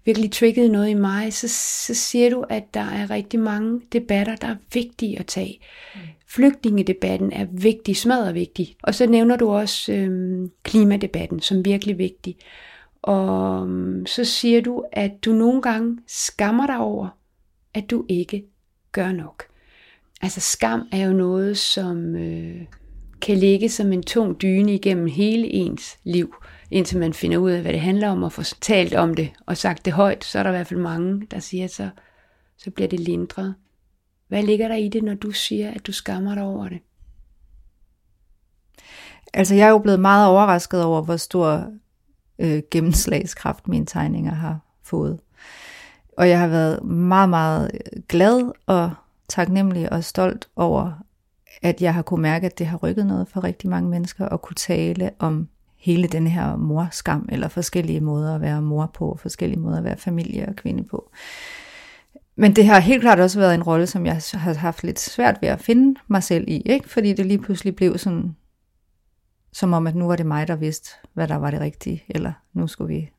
[0.07, 1.47] virkelig triggede noget i mig, så,
[1.87, 5.59] så siger du, at der er rigtig mange debatter, der er vigtige at tage.
[5.95, 6.01] Mm.
[6.27, 8.75] Flygtningedebatten er vigtig, smadret vigtig.
[8.83, 12.37] Og så nævner du også øhm, klimadebatten som virkelig vigtig.
[13.01, 17.07] Og øhm, så siger du, at du nogle gange skammer dig over,
[17.73, 18.45] at du ikke
[18.91, 19.43] gør nok.
[20.21, 22.61] Altså skam er jo noget, som øh,
[23.21, 26.35] kan ligge som en tung dyne igennem hele ens liv
[26.71, 29.57] indtil man finder ud af, hvad det handler om, og får talt om det, og
[29.57, 31.89] sagt det højt, så er der i hvert fald mange, der siger, så,
[32.57, 33.55] så bliver det lindret.
[34.27, 36.79] Hvad ligger der i det, når du siger, at du skammer dig over det?
[39.33, 41.71] Altså, jeg er jo blevet meget overrasket over, hvor stor
[42.39, 45.19] øh, gennemslagskraft mine tegninger har fået.
[46.17, 47.71] Og jeg har været meget, meget
[48.07, 48.91] glad og
[49.29, 50.91] taknemmelig og stolt over,
[51.61, 54.41] at jeg har kunne mærke, at det har rykket noget for rigtig mange mennesker, og
[54.41, 59.59] kunne tale om hele den her morskam, eller forskellige måder at være mor på, forskellige
[59.59, 61.11] måder at være familie og kvinde på.
[62.35, 65.37] Men det har helt klart også været en rolle, som jeg har haft lidt svært
[65.41, 66.89] ved at finde mig selv i, ikke?
[66.89, 68.35] fordi det lige pludselig blev sådan,
[69.53, 72.33] som om at nu var det mig, der vidste, hvad der var det rigtige, eller
[72.53, 73.09] nu skulle vi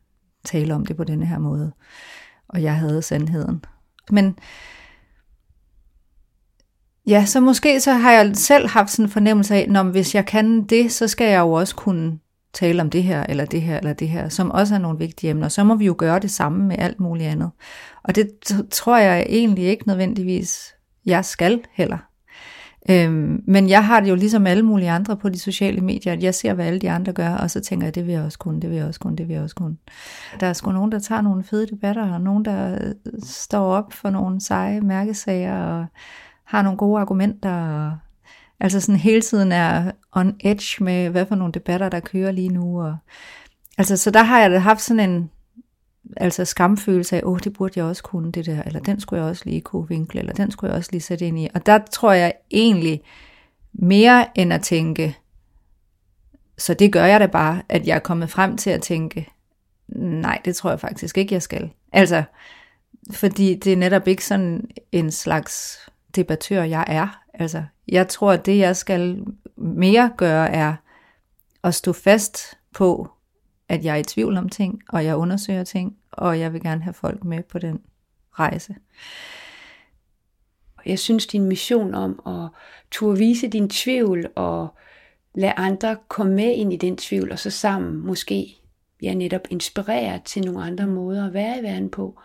[0.44, 1.72] tale om det på denne her måde,
[2.48, 3.64] og jeg havde sandheden.
[4.10, 4.38] Men
[7.08, 10.26] Ja, så måske så har jeg selv haft sådan en fornemmelse af, når hvis jeg
[10.26, 12.18] kan det, så skal jeg jo også kunne
[12.52, 15.30] tale om det her, eller det her, eller det her, som også er nogle vigtige
[15.30, 15.48] emner.
[15.48, 17.50] Så må vi jo gøre det samme med alt muligt andet.
[18.02, 18.30] Og det
[18.70, 20.74] tror jeg egentlig ikke nødvendigvis,
[21.06, 21.98] jeg skal heller.
[22.90, 26.22] Øhm, men jeg har det jo ligesom alle mulige andre på de sociale medier, at
[26.22, 28.38] jeg ser, hvad alle de andre gør, og så tænker jeg, det vil jeg også
[28.38, 29.76] kunne, det vil jeg også kunne, det vil jeg også kunne.
[30.40, 33.92] Der er sgu nogen, der tager nogle fede debatter, og nogen, der øh, står op
[33.92, 35.87] for nogle seje mærkesager, og
[36.44, 37.98] har nogle gode argumenter, og
[38.60, 42.48] altså sådan hele tiden er on edge med, hvad for nogle debatter, der kører lige
[42.48, 42.82] nu.
[42.82, 42.96] Og,
[43.78, 45.30] altså, så der har jeg haft sådan en
[46.16, 49.22] altså skamfølelse af, åh, oh, det burde jeg også kunne, det der, eller den skulle
[49.22, 51.48] jeg også lige kunne vinkle, eller den skulle jeg også lige sætte ind i.
[51.54, 53.02] Og der tror jeg egentlig
[53.72, 55.16] mere end at tænke,
[56.58, 59.28] så det gør jeg da bare, at jeg er kommet frem til at tænke,
[59.96, 61.70] nej, det tror jeg faktisk ikke, jeg skal.
[61.92, 62.22] Altså,
[63.12, 65.78] fordi det er netop ikke sådan en slags
[66.16, 67.22] debattør, jeg er.
[67.34, 69.24] Altså, jeg tror, at det, jeg skal
[69.57, 70.74] mere gøre, er
[71.64, 73.09] at stå fast på,
[73.68, 76.83] at jeg er i tvivl om ting, og jeg undersøger ting, og jeg vil gerne
[76.83, 77.81] have folk med på den
[78.33, 78.74] rejse.
[80.87, 82.48] Jeg synes, din mission om at
[82.90, 84.68] turde vise din tvivl og
[85.35, 88.57] lade andre komme med ind i den tvivl, og så sammen måske
[89.03, 92.20] ja, netop inspirere til nogle andre måder at være i verden på,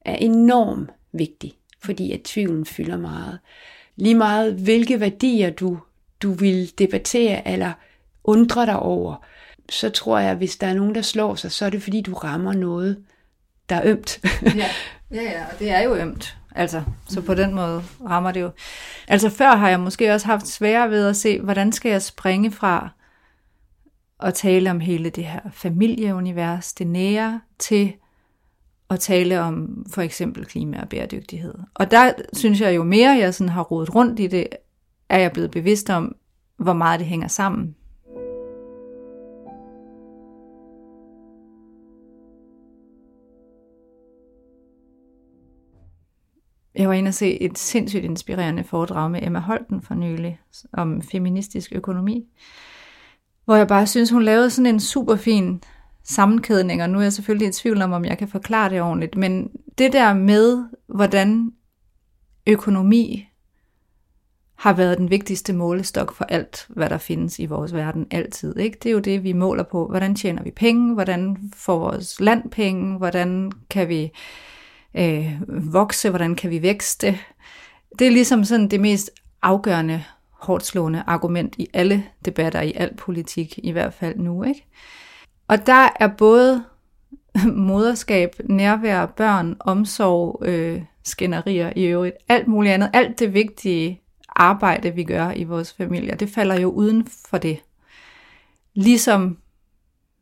[0.00, 3.38] er enormt vigtig, fordi at tvivlen fylder meget.
[3.96, 5.78] Lige meget hvilke værdier du,
[6.22, 7.72] du vil debattere eller
[8.24, 9.24] undre dig over,
[9.70, 12.00] så tror jeg, at hvis der er nogen, der slår sig, så er det fordi,
[12.00, 13.04] du rammer noget,
[13.68, 14.20] der er ømt.
[14.42, 14.70] ja.
[15.10, 16.36] ja, ja, og det er jo ømt.
[16.54, 18.50] Altså, så på den måde rammer det jo.
[19.08, 22.52] Altså før har jeg måske også haft sværere ved at se, hvordan skal jeg springe
[22.52, 22.88] fra
[24.20, 27.92] at tale om hele det her familieunivers, det nære, til
[28.90, 31.54] at tale om for eksempel klima og bæredygtighed.
[31.74, 34.46] Og der synes jeg jo mere, jeg sådan har rodet rundt i det,
[35.08, 36.16] er jeg blevet bevidst om,
[36.56, 37.76] hvor meget det hænger sammen.
[46.74, 50.40] Jeg var inde og se et sindssygt inspirerende foredrag med Emma Holten for nylig
[50.72, 52.26] om feministisk økonomi,
[53.44, 55.62] hvor jeg bare synes, hun lavede sådan en super fin
[56.08, 56.86] sammenkædninger.
[56.86, 59.92] nu er jeg selvfølgelig i tvivl om, om jeg kan forklare det ordentligt, men det
[59.92, 61.52] der med, hvordan
[62.46, 63.28] økonomi
[64.54, 68.56] har været den vigtigste målestok for alt, hvad der findes i vores verden altid.
[68.56, 68.78] Ikke?
[68.82, 69.86] Det er jo det, vi måler på.
[69.88, 70.94] Hvordan tjener vi penge?
[70.94, 72.98] Hvordan får vores land penge?
[72.98, 74.12] Hvordan kan vi
[74.96, 77.18] øh, vokse, hvordan kan vi vækste.
[77.98, 79.10] Det er ligesom sådan det mest
[79.42, 84.42] afgørende, hårdslående argument i alle debatter, i al politik, i hvert fald nu.
[84.42, 84.66] Ikke?
[85.48, 86.64] Og der er både
[87.70, 94.90] moderskab, nærvær, børn, omsorg, øh, skænderier i øvrigt, alt muligt andet, alt det vigtige arbejde,
[94.90, 97.58] vi gør i vores familier, det falder jo uden for det.
[98.74, 99.38] Ligesom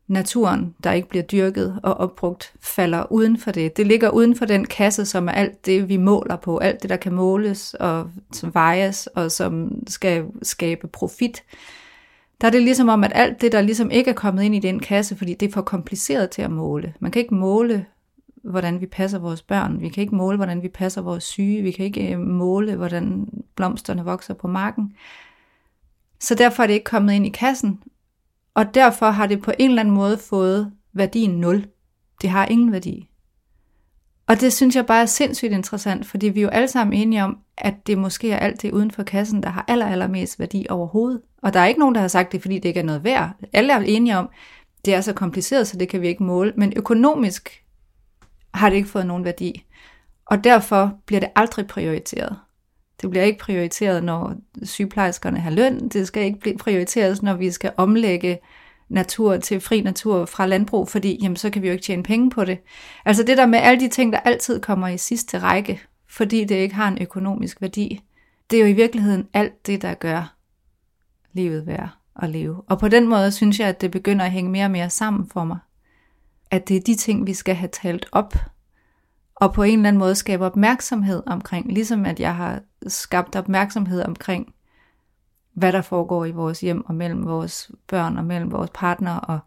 [0.07, 3.77] naturen, der ikke bliver dyrket og opbrugt, falder uden for det.
[3.77, 6.89] Det ligger uden for den kasse, som er alt det, vi måler på, alt det,
[6.89, 11.43] der kan måles og som vejes og som skal skabe profit.
[12.41, 14.59] Der er det ligesom om, at alt det, der ligesom ikke er kommet ind i
[14.59, 16.93] den kasse, fordi det er for kompliceret til at måle.
[16.99, 17.85] Man kan ikke måle,
[18.43, 19.81] hvordan vi passer vores børn.
[19.81, 21.61] Vi kan ikke måle, hvordan vi passer vores syge.
[21.61, 24.93] Vi kan ikke øh, måle, hvordan blomsterne vokser på marken.
[26.19, 27.79] Så derfor er det ikke kommet ind i kassen,
[28.53, 31.67] og derfor har det på en eller anden måde fået værdien 0.
[32.21, 33.09] Det har ingen værdi.
[34.27, 37.23] Og det synes jeg bare er sindssygt interessant, fordi vi er jo alle sammen enige
[37.23, 40.65] om, at det måske er alt det uden for kassen, der har aller, allermest værdi
[40.69, 41.21] overhovedet.
[41.41, 43.31] Og der er ikke nogen, der har sagt det, fordi det ikke er noget værd.
[43.53, 44.29] Alle er enige om,
[44.85, 46.53] det er så kompliceret, så det kan vi ikke måle.
[46.57, 47.63] Men økonomisk
[48.53, 49.65] har det ikke fået nogen værdi.
[50.25, 52.37] Og derfor bliver det aldrig prioriteret.
[53.01, 55.89] Det bliver ikke prioriteret, når sygeplejerskerne har løn.
[55.89, 58.39] Det skal ikke blive prioriteret, når vi skal omlægge
[58.89, 62.29] natur til fri natur fra landbrug, fordi jamen, så kan vi jo ikke tjene penge
[62.29, 62.59] på det.
[63.05, 66.55] Altså det der med alle de ting, der altid kommer i sidste række, fordi det
[66.55, 68.01] ikke har en økonomisk værdi,
[68.51, 70.35] det er jo i virkeligheden alt det, der gør
[71.33, 71.89] livet værd
[72.21, 72.61] at leve.
[72.67, 75.29] Og på den måde synes jeg, at det begynder at hænge mere og mere sammen
[75.29, 75.57] for mig.
[76.51, 78.35] At det er de ting, vi skal have talt op,
[79.35, 84.03] og på en eller anden måde skabe opmærksomhed omkring, ligesom at jeg har skabt opmærksomhed
[84.03, 84.53] omkring,
[85.55, 89.17] hvad der foregår i vores hjem og mellem vores børn og mellem vores partner.
[89.17, 89.39] Og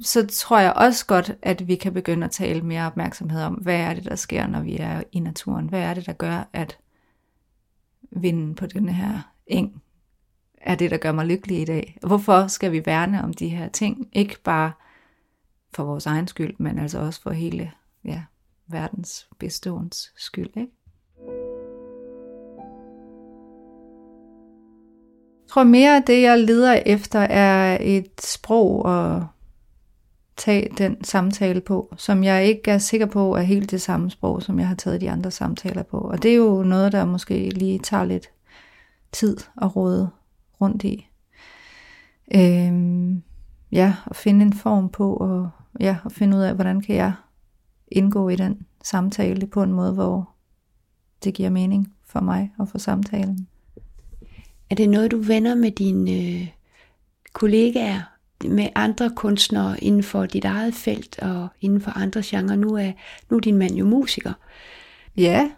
[0.00, 3.80] så tror jeg også godt, at vi kan begynde at tale mere opmærksomhed om, hvad
[3.80, 5.68] er det, der sker, når vi er i naturen?
[5.68, 6.78] Hvad er det, der gør, at
[8.10, 9.82] vinden på den her eng
[10.60, 11.98] er det, der gør mig lykkelig i dag?
[12.06, 14.08] Hvorfor skal vi værne om de her ting?
[14.12, 14.72] Ikke bare
[15.74, 17.72] for vores egen skyld, men altså også for hele
[18.04, 18.22] ja,
[18.66, 20.56] verdens beståens skyld.
[20.56, 20.72] Ikke?
[25.50, 29.26] Jeg tror mere, at det, jeg leder efter, er et sprog og
[30.36, 34.42] tage den samtale på, som jeg ikke er sikker på er helt det samme sprog,
[34.42, 35.98] som jeg har taget de andre samtaler på.
[35.98, 38.30] Og det er jo noget, der måske lige tager lidt
[39.12, 40.10] tid at råde
[40.60, 41.08] rundt i.
[42.34, 43.22] Øhm,
[43.72, 47.12] ja, at finde en form på, og ja, at finde ud af, hvordan kan jeg
[47.88, 50.30] indgå i den samtale på en måde, hvor
[51.24, 53.49] det giver mening for mig og for samtalen.
[54.70, 56.48] Er det noget, du vender med dine øh,
[57.32, 58.00] kollegaer,
[58.44, 62.56] med andre kunstnere inden for dit eget felt og inden for andre genrer?
[62.56, 62.92] Nu er,
[63.30, 64.32] nu er din mand jo musiker.
[65.16, 65.50] Ja.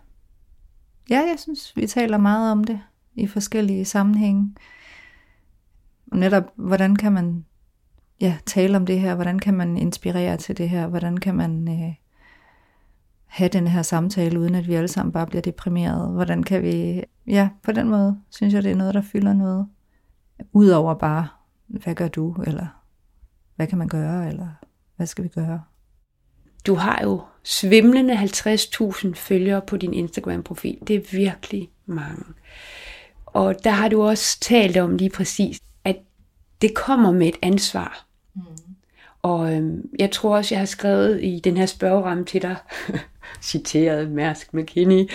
[1.10, 2.80] Ja, jeg synes, vi taler meget om det
[3.14, 4.54] i forskellige sammenhænge.
[6.10, 7.44] Og netop, hvordan kan man
[8.20, 9.14] ja, tale om det her?
[9.14, 10.86] Hvordan kan man inspirere til det her?
[10.86, 11.94] Hvordan kan man øh,
[13.32, 16.12] have den her samtale, uden at vi alle sammen bare bliver deprimeret?
[16.12, 17.02] Hvordan kan vi...
[17.26, 19.66] Ja, på den måde synes jeg, det er noget, der fylder noget.
[20.52, 21.28] Udover bare,
[21.66, 22.36] hvad gør du?
[22.46, 22.66] Eller
[23.56, 24.28] hvad kan man gøre?
[24.28, 24.48] Eller
[24.96, 25.62] hvad skal vi gøre?
[26.66, 30.78] Du har jo svimlende 50.000 følgere på din Instagram-profil.
[30.88, 32.24] Det er virkelig mange.
[33.26, 35.96] Og der har du også talt om lige præcis, at
[36.62, 38.06] det kommer med et ansvar.
[38.34, 38.42] Mm.
[39.22, 42.56] Og øhm, jeg tror også, jeg har skrevet i den her spørgeramme til dig,
[43.42, 45.10] citeret Mærsk McKinney.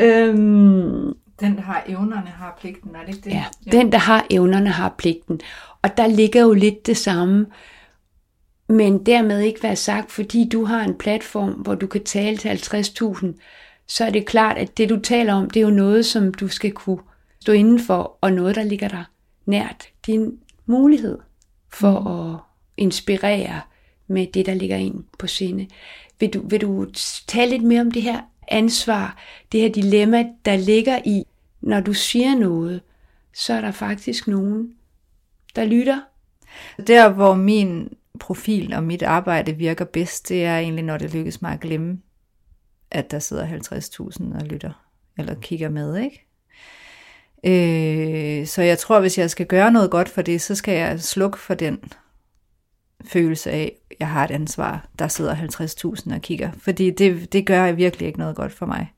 [0.00, 3.30] Øhm, den, der har evnerne, har pligten, er det ikke det?
[3.30, 5.40] Ja, ja, den, der har evnerne, har pligten.
[5.82, 7.46] Og der ligger jo lidt det samme,
[8.68, 12.48] men dermed ikke være sagt, fordi du har en platform, hvor du kan tale til
[12.48, 13.26] 50.000,
[13.86, 16.48] så er det klart, at det du taler om, det er jo noget, som du
[16.48, 16.98] skal kunne
[17.40, 19.04] stå indenfor, og noget, der ligger der
[19.46, 19.88] nært.
[20.06, 21.18] Din mulighed
[21.72, 22.06] for mm.
[22.06, 23.60] at inspirere
[24.06, 25.68] med det, der ligger ind på sinde.
[26.20, 26.86] Vil du, vil du
[27.26, 29.18] tale lidt mere om det her ansvar,
[29.52, 31.24] det her dilemma, der ligger i,
[31.60, 32.80] når du siger noget,
[33.34, 34.74] så er der faktisk nogen,
[35.56, 36.00] der lytter.
[36.86, 37.88] Der, hvor min
[38.20, 41.98] profil og mit arbejde virker bedst, det er egentlig, når det lykkes mig at glemme,
[42.90, 44.72] at der sidder 50.000 og lytter,
[45.18, 46.26] eller kigger med, ikke?
[47.46, 51.00] Øh, så jeg tror, hvis jeg skal gøre noget godt for det, så skal jeg
[51.00, 51.78] slukke for den
[53.06, 56.50] følelse af, at jeg har et ansvar, der sidder 50.000 og kigger.
[56.58, 58.92] Fordi det, det gør virkelig ikke noget godt for mig.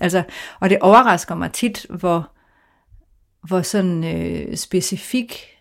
[0.00, 0.22] Altså,
[0.60, 2.30] og det overrasker mig tit, hvor,
[3.42, 5.54] hvor sådan øh, specifik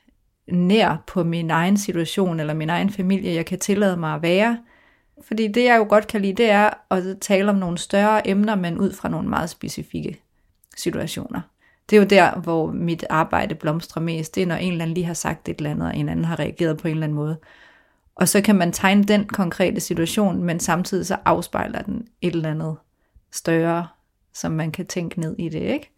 [0.48, 4.58] nær på min egen situation eller min egen familie, jeg kan tillade mig at være.
[5.22, 8.56] Fordi det, jeg jo godt kan lide, det er at tale om nogle større emner,
[8.56, 10.22] men ud fra nogle meget specifikke
[10.78, 11.42] situationer.
[11.90, 14.36] Det er jo der, hvor mit arbejde blomstrer mest.
[14.36, 16.26] Det er, når en eller anden lige har sagt et eller andet, og en anden
[16.26, 17.38] har reageret på en eller anden måde.
[18.16, 22.52] Og så kan man tegne den konkrete situation, men samtidig så afspejler den et eller
[22.52, 22.76] andet
[23.32, 23.88] større,
[24.34, 25.90] som man kan tænke ned i det, ikke?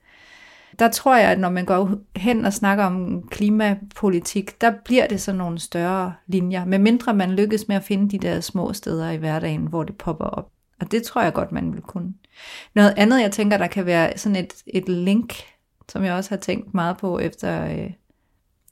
[0.80, 5.22] Der tror jeg, at når man går hen og snakker om klimapolitik, der bliver det
[5.22, 9.18] sådan nogle større linjer, medmindre man lykkes med at finde de der små steder i
[9.18, 10.50] hverdagen, hvor det popper op.
[10.82, 12.14] Og det tror jeg godt, man vil kunne.
[12.74, 15.34] Noget andet, jeg tænker, der kan være sådan et, et link
[15.90, 17.92] som jeg også har tænkt meget på efter, øh,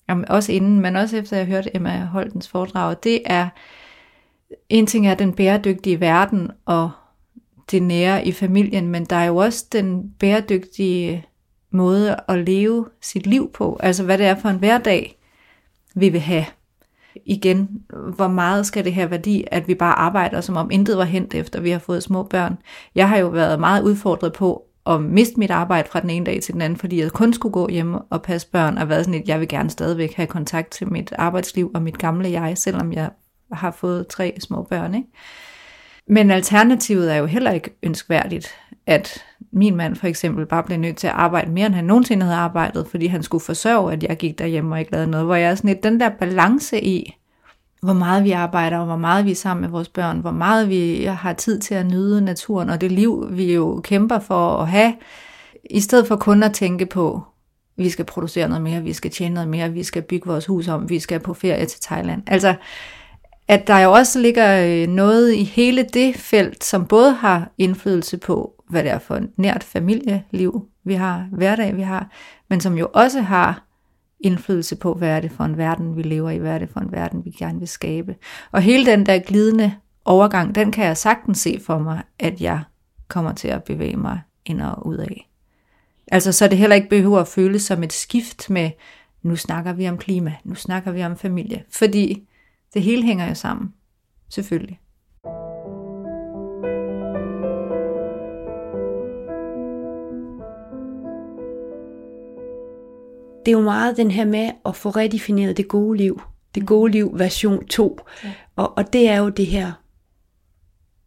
[0.10, 3.50] jamen også inden, men også efter jeg hørte Emma Holtens foredrag, det er,
[4.70, 6.92] en ting er den bæredygtige verden og
[7.72, 11.26] det nære i familien, men der er jo også den bæredygtige
[11.72, 15.20] måde at leve sit liv på, altså hvad det er for en hverdag,
[15.96, 16.46] vi vil have.
[17.26, 17.84] Igen,
[18.16, 21.34] hvor meget skal det her værdi, at vi bare arbejder, som om intet var hent
[21.34, 22.58] efter vi har fået små børn.
[22.96, 26.42] Jeg har jo været meget udfordret på at miste mit arbejde fra den ene dag
[26.42, 29.22] til den anden, fordi jeg kun skulle gå hjem og passe børn, og været sådan
[29.22, 32.94] et, jeg vil gerne stadigvæk have kontakt til mit arbejdsliv og mit gamle jeg, selvom
[32.94, 33.10] jeg
[33.52, 34.96] har fået tre små børn.
[34.96, 35.08] Ikke?
[36.08, 38.56] Men alternativet er jo heller ikke ønskværdigt,
[38.88, 42.26] at min mand for eksempel bare blev nødt til at arbejde mere, end han nogensinde
[42.26, 45.36] havde arbejdet, fordi han skulle forsørge, at jeg gik derhjemme og ikke lavede noget, hvor
[45.36, 47.16] jeg er sådan et, den der balance i,
[47.84, 50.70] hvor meget vi arbejder, og hvor meget vi er sammen med vores børn, hvor meget
[50.70, 54.68] vi har tid til at nyde naturen, og det liv, vi jo kæmper for at
[54.68, 54.94] have,
[55.70, 57.22] i stedet for kun at tænke på,
[57.78, 60.68] vi skal producere noget mere, vi skal tjene noget mere, vi skal bygge vores hus
[60.68, 62.24] om, vi skal på ferie til Thailand.
[62.28, 62.56] Altså,
[63.48, 68.18] at der jo også ligger øh, noget i hele det felt, som både har indflydelse
[68.18, 72.10] på, hvad det er for et nært familieliv, vi har, hverdag vi har,
[72.50, 73.64] men som jo også har
[74.24, 76.80] indflydelse på, hvad er det for en verden, vi lever i, hvad er det for
[76.80, 78.16] en verden, vi gerne vil skabe.
[78.52, 79.74] Og hele den der glidende
[80.06, 82.64] overgang, den kan jeg sagtens se for mig, at jeg
[83.08, 85.30] kommer til at bevæge mig ind og ud af.
[86.12, 88.72] Altså så det heller ikke behøver at føles som et skift med,
[89.22, 92.28] nu snakker vi om klima, nu snakker vi om familie, fordi
[92.74, 93.74] det hele hænger jo sammen,
[94.30, 94.80] selvfølgelig.
[103.46, 106.22] Det er jo meget den her med at få redefineret det gode liv.
[106.56, 108.00] Det gode liv version 2.
[108.24, 108.32] Ja.
[108.56, 109.72] Og, og det er jo det her,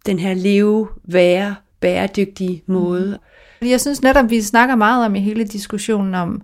[0.07, 3.19] den her leve, være, bæredygtige måde.
[3.63, 6.43] Jeg synes netop, vi snakker meget om i hele diskussionen om,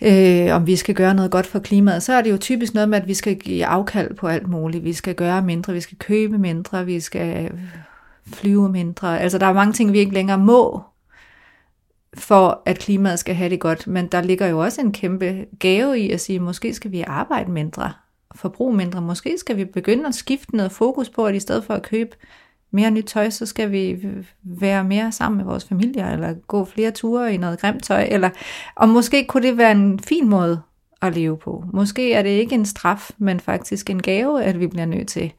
[0.00, 2.88] øh, om vi skal gøre noget godt for klimaet, så er det jo typisk noget
[2.88, 4.84] med, at vi skal give afkald på alt muligt.
[4.84, 7.50] Vi skal gøre mindre, vi skal købe mindre, vi skal
[8.26, 9.20] flyve mindre.
[9.20, 10.82] Altså der er mange ting, vi ikke længere må,
[12.14, 13.86] for at klimaet skal have det godt.
[13.86, 17.50] Men der ligger jo også en kæmpe gave i at sige, måske skal vi arbejde
[17.50, 17.92] mindre,
[18.34, 19.00] forbruge mindre.
[19.00, 22.16] Måske skal vi begynde at skifte noget fokus på, at i stedet for at købe
[22.70, 24.06] mere nyt tøj, så skal vi
[24.42, 28.30] være mere sammen med vores familier, eller gå flere ture i noget grimt tøj, eller,
[28.74, 30.62] og måske kunne det være en fin måde
[31.02, 31.64] at leve på.
[31.72, 35.32] Måske er det ikke en straf, men faktisk en gave, at vi bliver nødt til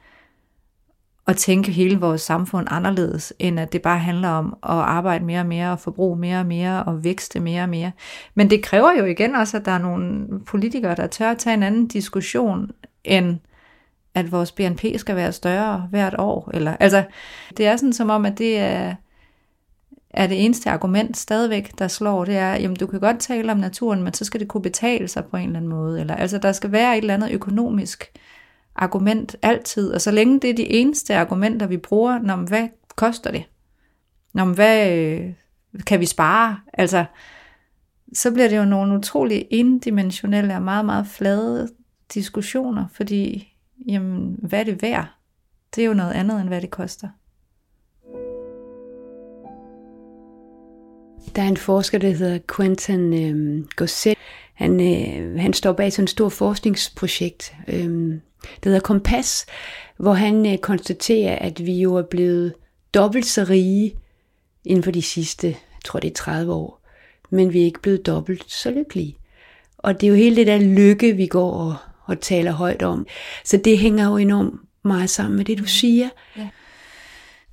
[1.28, 5.40] at tænke hele vores samfund anderledes, end at det bare handler om at arbejde mere
[5.40, 7.92] og mere, og forbruge mere og mere, og vækste mere og mere.
[8.36, 11.54] Men det kræver jo igen også, at der er nogle politikere, der tør at tage
[11.54, 12.72] en anden diskussion,
[13.04, 13.38] end
[14.16, 16.52] at vores BNP skal være større hvert år.
[16.54, 17.04] Eller, altså,
[17.58, 18.96] det er sådan som om, at det er,
[20.10, 23.58] er det eneste argument stadigvæk, der slår, det er, jamen du kan godt tale om
[23.58, 26.00] naturen, men så skal det kunne betale sig på en eller anden måde.
[26.00, 28.12] Eller, altså der skal være et eller andet økonomisk
[28.76, 33.32] argument altid, og så længe det er de eneste argumenter, vi bruger, når hvad koster
[33.32, 33.44] det?
[34.34, 35.34] Når hvad øh,
[35.88, 36.60] kan vi spare?
[36.74, 37.06] Altså,
[38.14, 41.70] så bliver det jo nogle utrolig indimensionelle og meget, meget flade
[42.14, 43.54] diskussioner, fordi
[43.88, 45.08] jamen, hvad er det værd?
[45.76, 47.08] Det er jo noget andet, end hvad det koster.
[51.36, 54.18] Der er en forsker, der hedder Quentin øh, Gosset.
[54.54, 58.20] Han, øh, han står bag sådan et stort forskningsprojekt, øh,
[58.64, 59.46] der hedder Kompas,
[59.98, 62.54] hvor han øh, konstaterer, at vi jo er blevet
[62.94, 63.96] dobbelt så rige
[64.66, 66.82] inden for de sidste, jeg tror det er 30 år,
[67.30, 69.18] men vi er ikke blevet dobbelt så lykkelige.
[69.78, 71.76] Og det er jo hele det der lykke, vi går og
[72.06, 73.08] og taler højt om.
[73.44, 76.10] Så det hænger jo enormt meget sammen med det, du siger.
[76.38, 76.50] Ja.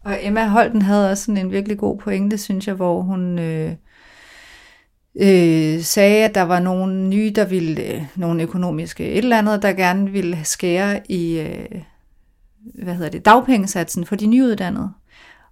[0.05, 3.73] Og Emma Holten havde også sådan en virkelig god pointe, synes jeg, hvor hun øh,
[5.17, 9.63] øh, sagde, at der var nogle nye, der ville, øh, nogle økonomiske et eller andet,
[9.63, 11.81] der gerne ville skære i, øh,
[12.85, 14.91] hvad hedder det, dagpengesatsen for de nyuddannede.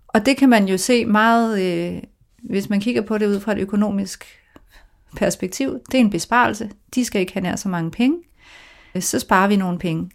[0.09, 2.03] Og det kan man jo se meget, øh,
[2.43, 4.25] hvis man kigger på det ud fra et økonomisk
[5.17, 5.79] perspektiv.
[5.87, 6.71] Det er en besparelse.
[6.95, 8.19] De skal ikke have nær så mange penge
[8.95, 10.11] øh, så sparer vi nogle penge.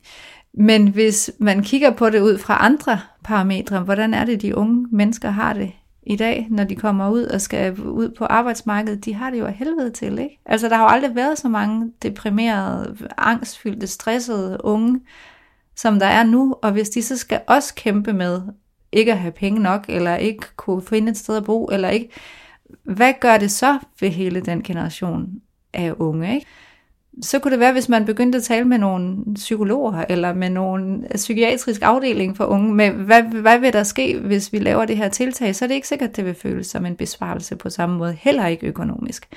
[0.53, 4.87] Men hvis man kigger på det ud fra andre parametre, hvordan er det, de unge
[4.91, 5.71] mennesker har det
[6.05, 9.45] i dag, når de kommer ud og skal ud på arbejdsmarkedet, de har det jo
[9.45, 10.39] af helvede til, ikke?
[10.45, 15.01] Altså, der har jo aldrig været så mange deprimerede, angstfyldte, stressede unge,
[15.75, 18.41] som der er nu, og hvis de så skal også kæmpe med
[18.91, 22.09] ikke at have penge nok, eller ikke kunne finde et sted at bo, eller ikke,
[22.83, 25.29] hvad gør det så ved hele den generation
[25.73, 26.47] af unge, ikke?
[27.21, 31.07] Så kunne det være, hvis man begyndte at tale med nogle psykologer, eller med nogle
[31.15, 35.09] psykiatrisk afdeling for unge, med hvad, hvad vil der ske, hvis vi laver det her
[35.09, 37.97] tiltag, så er det ikke sikkert, at det vil føles som en besvarelse på samme
[37.97, 39.27] måde, heller ikke økonomisk.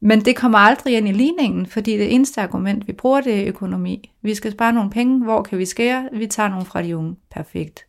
[0.00, 3.48] Men det kommer aldrig ind i ligningen, fordi det eneste argument, vi bruger, det er
[3.48, 4.12] økonomi.
[4.22, 6.08] Vi skal spare nogle penge, hvor kan vi skære?
[6.12, 7.16] Vi tager nogle fra de unge.
[7.30, 7.86] Perfekt.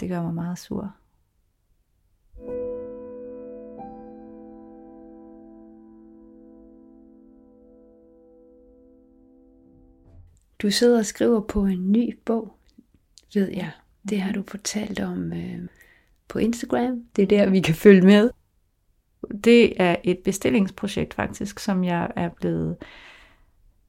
[0.00, 0.94] Det gør mig meget sur.
[10.62, 12.56] Du sidder og skriver på en ny bog,
[13.34, 13.70] ved jeg.
[14.08, 15.68] Det har du fortalt om øh,
[16.28, 17.04] på Instagram.
[17.16, 18.30] Det er der, vi kan følge med.
[19.44, 22.76] Det er et bestillingsprojekt faktisk, som jeg er blevet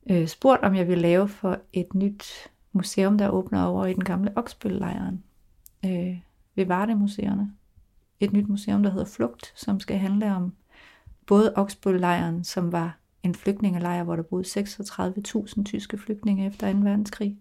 [0.09, 2.25] øh, spurgt, om jeg vil lave for et nyt
[2.71, 5.23] museum, der åbner over i den gamle Oksbøllejren
[5.85, 6.17] øh,
[6.55, 7.53] ved Varde-museerne.
[8.19, 10.53] Et nyt museum, der hedder Flugt, som skal handle om
[11.25, 16.79] både Oksbøllejren, som var en flygtningelejr, hvor der boede 36.000 tyske flygtninge efter 2.
[16.79, 17.37] verdenskrig.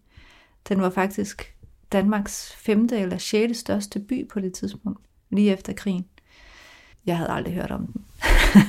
[0.68, 1.54] Den var faktisk
[1.92, 6.06] Danmarks femte eller sjette største by på det tidspunkt, lige efter krigen.
[7.06, 8.04] Jeg havde aldrig hørt om den.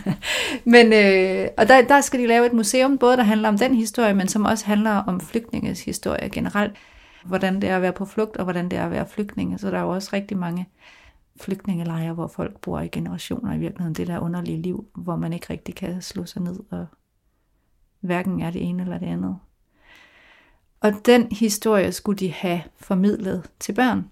[0.74, 3.76] men, øh, og der, der skal de lave et museum, både der handler om den
[3.76, 6.74] historie, men som også handler om flygtninges historie generelt.
[7.26, 9.57] Hvordan det er at være på flugt, og hvordan det er at være flygtninge.
[9.57, 10.70] Så der er jo også rigtig mange
[11.41, 13.95] flygtningelejre, hvor folk bor i generationer i virkeligheden.
[13.95, 16.86] Det der underlige liv, hvor man ikke rigtig kan slå sig ned og
[18.04, 19.38] hverken er det ene eller det andet.
[20.82, 24.10] Og den historie skulle de have formidlet til børn.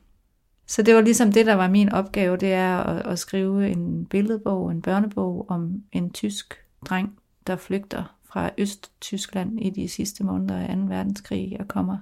[0.66, 4.06] Så det var ligesom det, der var min opgave, det er at, at skrive en
[4.06, 10.60] billedbog, en børnebog om en tysk dreng, der flygter fra Øst-Tyskland i de sidste måneder
[10.60, 10.82] af 2.
[10.82, 11.98] verdenskrig og kommer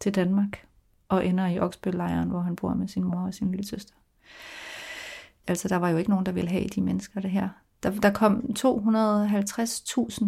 [0.00, 0.66] til Danmark
[1.08, 3.94] og ender i Oksbøllejren, hvor han bor med sin mor og sin lille søster.
[5.46, 7.48] Altså, der var jo ikke nogen, der ville have de mennesker, det her.
[7.82, 10.24] Der, der kom 250.000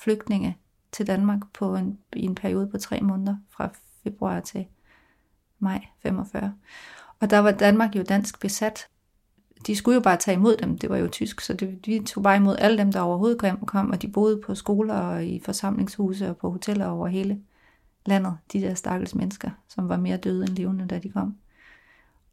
[0.00, 0.58] flygtninge
[0.92, 3.70] til Danmark på en, i en periode på tre måneder, fra
[4.02, 4.66] februar til
[5.58, 6.54] maj 45.
[7.20, 8.88] Og der var Danmark jo dansk besat.
[9.66, 12.22] De skulle jo bare tage imod dem, det var jo tysk, så det, vi tog
[12.22, 16.28] bare imod alle dem, der overhovedet kom, og de boede på skoler og i forsamlingshuse
[16.28, 17.40] og på hoteller over hele
[18.06, 21.36] landet, de der stakkels mennesker, som var mere døde end levende, da de kom.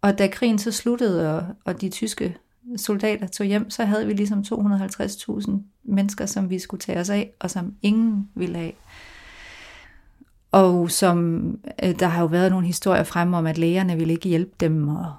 [0.01, 2.37] Og da krigen så sluttede, og, og de tyske
[2.75, 5.51] soldater tog hjem, så havde vi ligesom 250.000
[5.83, 8.75] mennesker, som vi skulle tage os af, og som ingen ville af.
[10.51, 11.45] Og som,
[11.83, 14.87] øh, der har jo været nogle historier frem om, at lægerne ville ikke hjælpe dem,
[14.87, 15.13] og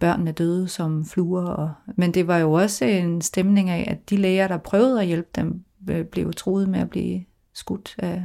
[0.00, 1.42] børnene døde som fluer.
[1.42, 5.06] Og, men det var jo også en stemning af, at de læger, der prøvede at
[5.06, 8.24] hjælpe dem, øh, blev truet med at blive skudt af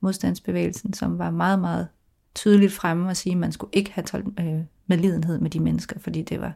[0.00, 1.88] modstandsbevægelsen, som var meget, meget
[2.34, 6.22] tydeligt fremme og sige, at man skulle ikke have øh, medlidenhed med de mennesker, fordi
[6.22, 6.52] det var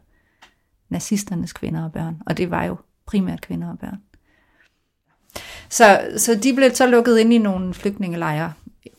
[0.90, 2.22] nazisternes kvinder og børn.
[2.26, 2.76] Og det var jo
[3.06, 4.02] primært kvinder og børn.
[5.68, 8.52] Så, så de blev så lukket ind i nogle flygtningelejre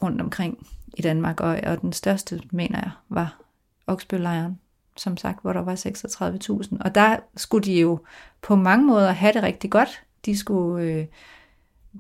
[0.04, 0.68] rundt omkring
[0.98, 3.42] i Danmark, og, og den største, mener jeg, var
[3.88, 4.60] Oksbøllejren,
[4.98, 6.78] som sagt, hvor der var 36.000.
[6.80, 8.00] Og der skulle de jo
[8.42, 10.04] på mange måder have det rigtig godt.
[10.26, 11.06] De skulle øh,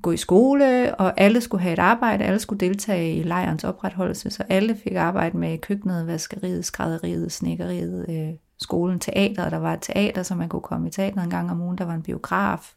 [0.02, 4.30] gå i skole, og alle skulle have et arbejde, alle skulle deltage i lejrens opretholdelse,
[4.30, 9.50] så alle fik arbejde med køkkenet, vaskeriet, skrædderiet, snikkeriet, øh, skolen, teater.
[9.50, 11.86] Der var et teater, så man kunne komme i teateret en gang om ugen, der
[11.86, 12.74] var en biograf.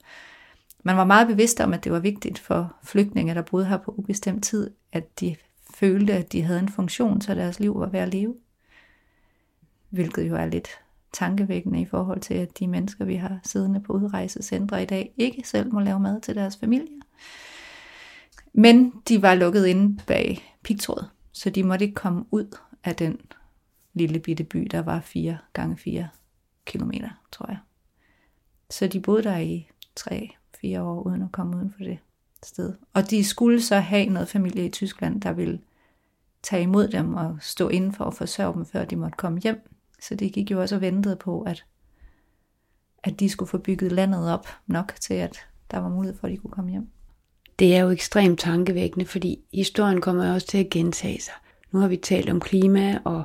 [0.85, 3.95] Man var meget bevidst om, at det var vigtigt for flygtninge, der boede her på
[3.97, 5.37] ubestemt tid, at de
[5.75, 8.35] følte, at de havde en funktion, så deres liv var værd at leve.
[9.91, 10.69] Hvilket jo er lidt
[11.13, 15.43] tankevækkende i forhold til, at de mennesker, vi har siddende på udrejsecentre i dag, ikke
[15.49, 17.04] selv må lave mad til deres familie.
[18.53, 23.21] Men de var lukket inde bag pigtråd, så de måtte ikke komme ud af den
[23.93, 26.09] lille bitte by, der var 4 gange 4
[26.65, 27.59] kilometer, tror jeg.
[28.71, 29.69] Så de boede der i
[30.01, 31.99] 3-4 år, uden at komme uden for det
[32.43, 32.75] sted.
[32.93, 35.61] Og de skulle så have noget familie i Tyskland, der ville
[36.43, 39.69] tage imod dem og stå inden for forsørge dem, før de måtte komme hjem.
[40.01, 41.65] Så det gik jo også og ventede på, at,
[43.03, 46.33] at de skulle få bygget landet op nok til, at der var mulighed for, at
[46.33, 46.89] de kunne komme hjem.
[47.59, 51.35] Det er jo ekstremt tankevækkende, fordi historien kommer også til at gentage sig.
[51.73, 53.23] Nu har vi talt om klima, og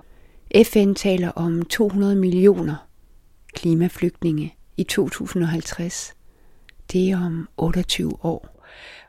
[0.63, 2.75] FN taler om 200 millioner
[3.53, 6.13] klimaflygtninge i 2050.
[6.91, 8.63] Det er om 28 år.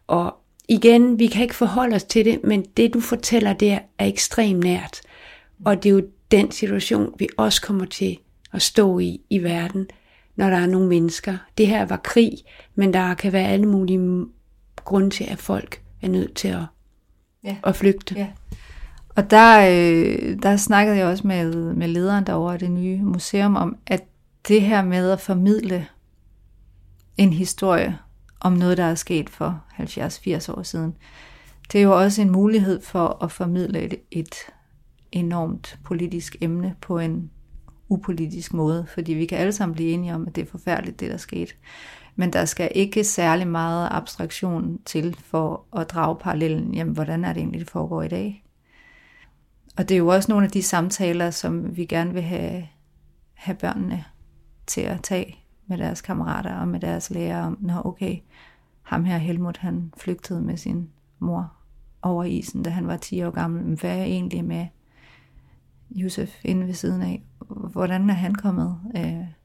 [0.07, 0.37] Og
[0.69, 4.65] igen, vi kan ikke forholde os til det, men det du fortæller der er ekstremt
[4.65, 5.01] nært.
[5.65, 8.19] Og det er jo den situation, vi også kommer til
[8.53, 9.87] at stå i i verden,
[10.37, 11.37] når der er nogle mennesker.
[11.59, 12.33] Det her var krig,
[12.75, 14.27] men der kan være alle mulige
[14.85, 16.63] grunde til, at folk er nødt til at,
[17.45, 17.57] ja.
[17.65, 18.15] at flygte.
[18.15, 18.29] Ja.
[19.17, 23.57] Og der, øh, der snakkede jeg også med, med lederen derovre af det nye museum
[23.57, 24.05] om, at
[24.49, 25.87] det her med at formidle
[27.17, 27.99] en historie
[28.41, 30.97] om noget, der er sket for 70-80 år siden,
[31.73, 34.35] det er jo også en mulighed for at formidle et, et
[35.13, 37.31] enormt politisk emne på en
[37.89, 41.11] upolitisk måde, fordi vi kan alle sammen blive enige om, at det er forfærdeligt, det
[41.11, 41.53] der skete.
[42.21, 47.33] Men der skal ikke særlig meget abstraktion til for at drage parallellen, jamen hvordan er
[47.33, 48.45] det egentlig, det foregår i dag?
[49.77, 52.67] Og det er jo også nogle af de samtaler, som vi gerne vil have,
[53.35, 54.05] have børnene
[54.67, 58.17] til at tage med deres kammerater og med deres lærere om, nå okay,
[58.83, 61.53] ham her Helmut, han flygtede med sin mor
[62.03, 63.63] over isen, da han var 10 år gammel.
[63.65, 64.67] Men hvad er egentlig med
[65.91, 67.23] Josef inde ved siden af?
[67.49, 68.81] Hvordan er han kommet?
[68.97, 69.40] Øh,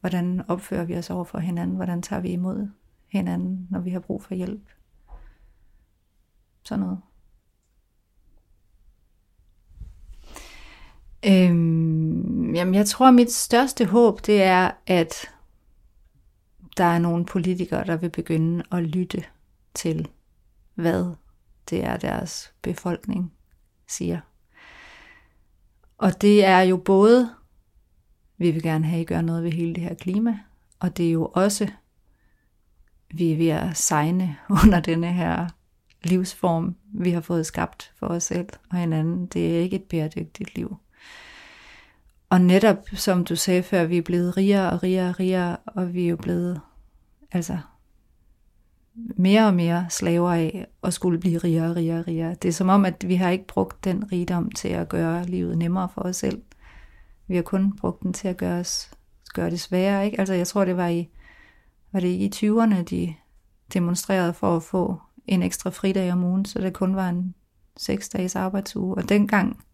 [0.00, 1.76] hvordan opfører vi os over for hinanden?
[1.76, 2.68] Hvordan tager vi imod
[3.08, 4.68] hinanden, når vi har brug for hjælp?
[6.64, 6.98] Sådan noget.
[11.26, 15.30] Øhm, jamen, jeg tror, at mit største håb, det er, at
[16.76, 19.24] der er nogle politikere, der vil begynde at lytte
[19.74, 20.08] til,
[20.74, 21.14] hvad
[21.70, 23.32] det er, deres befolkning
[23.88, 24.20] siger.
[25.98, 27.30] Og det er jo både,
[28.40, 30.38] vi vil gerne have, at I gør noget ved hele det her klima,
[30.80, 31.68] og det er jo også,
[33.14, 35.48] vi er ved at sejne under denne her
[36.04, 39.26] livsform, vi har fået skabt for os selv og hinanden.
[39.26, 40.76] Det er ikke et bæredygtigt liv.
[42.30, 45.94] Og netop, som du sagde før, vi er blevet rigere og rigere og rigere, og
[45.94, 46.60] vi er jo blevet
[47.32, 47.58] altså
[48.94, 52.34] mere og mere slaver af at skulle blive rigere og rigere og rigere.
[52.34, 55.58] Det er som om, at vi har ikke brugt den rigdom til at gøre livet
[55.58, 56.42] nemmere for os selv.
[57.30, 58.90] Vi har kun brugt den til at gøre, os,
[59.34, 60.04] gøre det sværere.
[60.04, 60.18] Ikke?
[60.20, 61.08] Altså jeg tror, det var i,
[61.92, 63.14] var det i 20'erne, de
[63.74, 67.34] demonstrerede for at få en ekstra fridag om ugen, så det kun var en
[67.76, 68.94] seks dages arbejdsuge.
[68.94, 69.64] Og dengang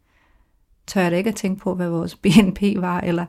[0.87, 3.27] tør jeg da ikke at tænke på, hvad vores BNP var, eller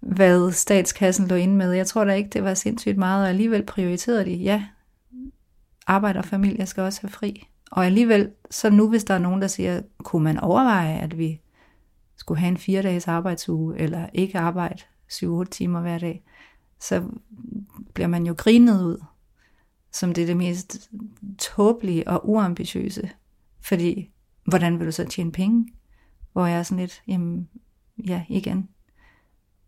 [0.00, 1.72] hvad statskassen lå inde med.
[1.72, 4.64] Jeg tror da ikke, det var sindssygt meget, og alligevel prioriterede de, ja,
[5.86, 7.48] arbejde og familie skal også have fri.
[7.70, 11.40] Og alligevel, så nu hvis der er nogen, der siger, kunne man overveje, at vi
[12.24, 16.24] skulle have en fire dages arbejdsuge, eller ikke arbejde 7-8 timer hver dag,
[16.80, 17.02] så
[17.94, 19.04] bliver man jo grinet ud,
[19.92, 20.90] som det er det mest
[21.38, 23.10] tåbelige og uambitiøse.
[23.60, 24.10] Fordi,
[24.46, 25.68] hvordan vil du så tjene penge?
[26.32, 27.48] Hvor jeg er sådan lidt, jamen,
[28.06, 28.68] ja, igen.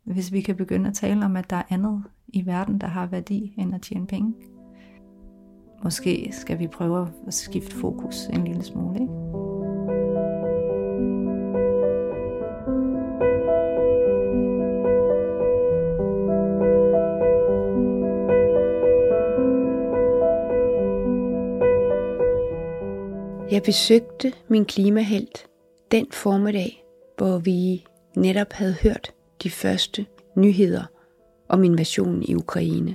[0.05, 3.07] Hvis vi kan begynde at tale om, at der er andet i verden, der har
[3.07, 4.35] værdi, end at tjene penge.
[5.85, 9.46] Måske skal vi prøve at skifte fokus en lille smule, ikke?
[23.51, 25.47] Jeg besøgte min klimahelt
[25.91, 26.85] den formiddag,
[27.17, 27.87] hvor vi
[28.17, 30.85] netop havde hørt de første nyheder
[31.49, 32.95] om invasionen i Ukraine.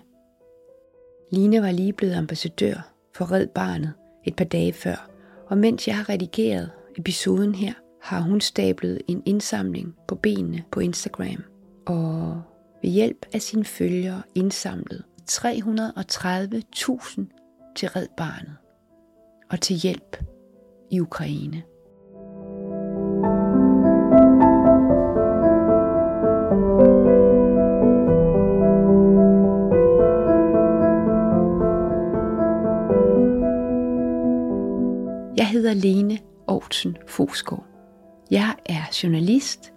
[1.31, 3.93] Line var lige blevet ambassadør for Red Barnet
[4.25, 5.09] et par dage før,
[5.47, 10.79] og mens jeg har redigeret episoden her, har hun stablet en indsamling på benene på
[10.79, 11.43] Instagram,
[11.85, 12.41] og
[12.81, 15.35] ved hjælp af sine følgere indsamlet 330.000
[17.75, 18.55] til Red Barnet
[19.51, 20.17] og til hjælp
[20.91, 21.63] i Ukraine.
[35.37, 37.65] Jeg hedder Lene Aarhusen Fosgaard.
[38.31, 39.73] Jeg er journalist,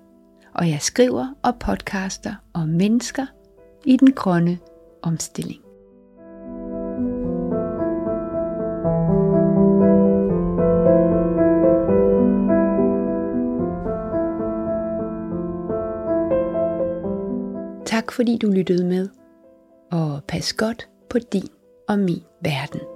[0.54, 3.26] og jeg skriver og podcaster om mennesker
[3.84, 4.58] i den grønne
[5.02, 5.63] omstilling.
[18.14, 19.08] Fordi du lyttede med,
[19.92, 21.48] og pas godt på din
[21.88, 22.93] og min verden.